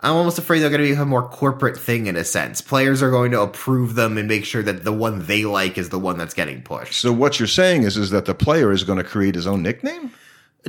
I'm 0.00 0.14
almost 0.14 0.38
afraid 0.38 0.60
they're 0.60 0.70
going 0.70 0.80
to 0.82 0.94
be 0.94 1.00
a 1.00 1.04
more 1.04 1.28
corporate 1.28 1.76
thing 1.78 2.06
in 2.06 2.14
a 2.14 2.24
sense. 2.24 2.60
Players 2.60 3.02
are 3.02 3.10
going 3.10 3.32
to 3.32 3.40
approve 3.40 3.96
them 3.96 4.16
and 4.16 4.28
make 4.28 4.44
sure 4.44 4.62
that 4.62 4.84
the 4.84 4.92
one 4.92 5.26
they 5.26 5.44
like 5.44 5.76
is 5.76 5.88
the 5.88 5.98
one 5.98 6.16
that's 6.18 6.34
getting 6.34 6.62
pushed. 6.62 7.00
So 7.00 7.12
what 7.12 7.40
you're 7.40 7.48
saying 7.48 7.82
is, 7.82 7.96
is 7.96 8.10
that 8.10 8.24
the 8.24 8.34
player 8.34 8.70
is 8.70 8.84
going 8.84 8.98
to 8.98 9.04
create 9.04 9.34
his 9.34 9.46
own 9.46 9.62
nickname? 9.62 10.12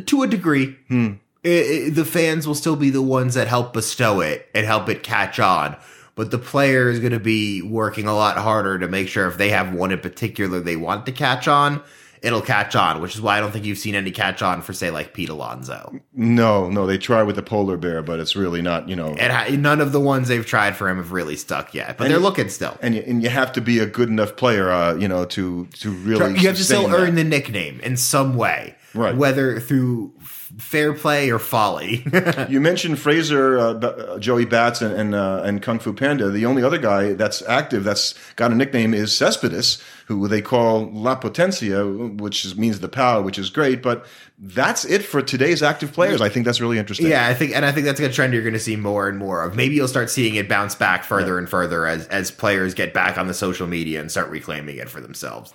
to 0.05 0.23
a 0.23 0.27
degree. 0.27 0.77
Hmm. 0.87 1.13
I- 1.43 1.85
I- 1.87 1.89
the 1.89 2.05
fans 2.05 2.47
will 2.47 2.55
still 2.55 2.75
be 2.77 2.89
the 2.89 3.01
ones 3.01 3.33
that 3.33 3.47
help 3.47 3.73
bestow 3.73 4.21
it 4.21 4.47
and 4.55 4.65
help 4.65 4.87
it 4.87 5.03
catch 5.03 5.39
on. 5.39 5.75
But 6.15 6.31
the 6.31 6.37
player 6.37 6.89
is 6.89 6.99
going 6.99 7.11
to 7.11 7.19
be 7.19 7.61
working 7.61 8.07
a 8.07 8.15
lot 8.15 8.37
harder 8.37 8.79
to 8.79 8.87
make 8.87 9.09
sure 9.09 9.27
if 9.27 9.37
they 9.37 9.49
have 9.49 9.73
one 9.73 9.91
in 9.91 9.99
particular 9.99 10.59
they 10.59 10.75
want 10.75 11.05
to 11.07 11.11
catch 11.11 11.47
on, 11.47 11.81
it'll 12.21 12.41
catch 12.41 12.75
on, 12.75 13.01
which 13.01 13.15
is 13.15 13.21
why 13.21 13.37
I 13.37 13.39
don't 13.41 13.51
think 13.51 13.65
you've 13.65 13.77
seen 13.77 13.95
any 13.95 14.11
catch 14.11 14.41
on 14.41 14.61
for, 14.61 14.73
say, 14.73 14.91
like 14.91 15.13
Pete 15.13 15.29
Alonso. 15.29 15.99
No, 16.13 16.69
no, 16.69 16.85
they 16.85 16.97
try 16.97 17.23
with 17.23 17.35
the 17.35 17.43
polar 17.43 17.77
bear, 17.77 18.01
but 18.01 18.19
it's 18.19 18.35
really 18.35 18.61
not, 18.61 18.89
you 18.89 18.95
know. 18.95 19.15
And 19.19 19.31
ha- 19.31 19.47
none 19.57 19.81
of 19.81 19.91
the 19.91 19.99
ones 19.99 20.27
they've 20.27 20.45
tried 20.45 20.75
for 20.75 20.89
him 20.89 20.97
have 20.97 21.11
really 21.11 21.35
stuck 21.35 21.73
yet, 21.73 21.97
but 21.97 22.07
they're 22.07 22.17
you- 22.17 22.23
looking 22.23 22.49
still. 22.49 22.77
and 22.81 22.95
you, 22.95 23.03
and 23.07 23.23
you 23.23 23.29
have 23.29 23.51
to 23.53 23.61
be 23.61 23.79
a 23.79 23.85
good 23.85 24.09
enough 24.09 24.35
player, 24.35 24.69
uh, 24.71 24.95
you 24.95 25.07
know, 25.07 25.25
to 25.25 25.65
to 25.79 25.91
really. 25.91 26.39
You 26.39 26.47
have 26.47 26.57
to 26.57 26.63
still 26.63 26.87
that. 26.87 26.95
earn 26.99 27.15
the 27.15 27.23
nickname 27.23 27.79
in 27.81 27.95
some 27.97 28.35
way, 28.35 28.75
Right. 28.93 29.15
Whether 29.15 29.59
through 29.59 30.13
f- 30.21 30.51
fair 30.57 30.93
play 30.93 31.29
or 31.29 31.37
folly. 31.39 32.03
You 32.49 32.59
mentioned 32.59 32.97
Fraser, 32.97 33.59
uh, 33.59 33.73
B- 33.75 33.87
uh, 33.87 34.17
Joey 34.17 34.45
Bats, 34.45 34.81
and 34.81 34.93
and, 34.93 35.13
uh, 35.13 35.43
and 35.45 35.61
Kung 35.61 35.77
Fu 35.77 35.93
Panda. 35.93 36.29
The 36.29 36.45
only 36.45 36.63
other 36.63 36.77
guy 36.79 37.13
that's 37.13 37.41
active 37.43 37.83
that's 37.83 38.15
got 38.35 38.51
a 38.51 38.55
nickname 38.55 38.93
is 38.93 39.15
Cespedes, 39.15 39.81
who 40.07 40.27
they 40.27 40.41
call 40.41 40.89
La 40.91 41.15
Potencia, 41.15 41.85
which 42.19 42.45
is, 42.45 42.55
means 42.57 42.79
the 42.79 42.87
power, 42.89 43.21
which 43.21 43.37
is 43.37 43.49
great. 43.51 43.83
But 43.83 44.05
that's 44.39 44.85
it 44.85 45.03
for 45.03 45.21
today's 45.21 45.61
active 45.61 45.91
players. 45.93 46.21
I 46.21 46.29
think 46.29 46.45
that's 46.45 46.61
really 46.61 46.79
interesting. 46.79 47.07
Yeah, 47.07 47.27
I 47.27 47.33
think, 47.35 47.55
and 47.55 47.65
I 47.65 47.71
think 47.71 47.85
that's 47.85 47.99
a 47.99 48.09
trend 48.09 48.33
you're 48.33 48.41
going 48.41 48.53
to 48.53 48.59
see 48.59 48.75
more 48.75 49.07
and 49.07 49.17
more 49.19 49.43
of. 49.43 49.55
Maybe 49.55 49.75
you'll 49.75 49.87
start 49.87 50.09
seeing 50.09 50.35
it 50.35 50.49
bounce 50.49 50.73
back 50.75 51.03
further 51.03 51.37
and 51.37 51.47
further 51.47 51.85
as 51.85 52.07
as 52.07 52.31
players 52.31 52.73
get 52.73 52.93
back 52.93 53.17
on 53.17 53.27
the 53.27 53.33
social 53.35 53.67
media 53.67 54.01
and 54.01 54.09
start 54.09 54.29
reclaiming 54.29 54.77
it 54.77 54.89
for 54.89 55.01
themselves. 55.01 55.53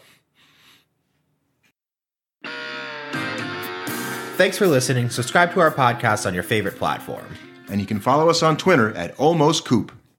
Thanks 4.36 4.58
for 4.58 4.66
listening. 4.66 5.10
Subscribe 5.10 5.52
to 5.52 5.60
our 5.60 5.70
podcast 5.70 6.26
on 6.26 6.34
your 6.34 6.42
favorite 6.42 6.76
platform. 6.76 7.24
And 7.68 7.80
you 7.80 7.86
can 7.86 8.00
follow 8.00 8.28
us 8.28 8.42
on 8.42 8.56
Twitter 8.56 8.92
at 8.96 9.18
Almost 9.18 9.64
Coop. 9.64 9.92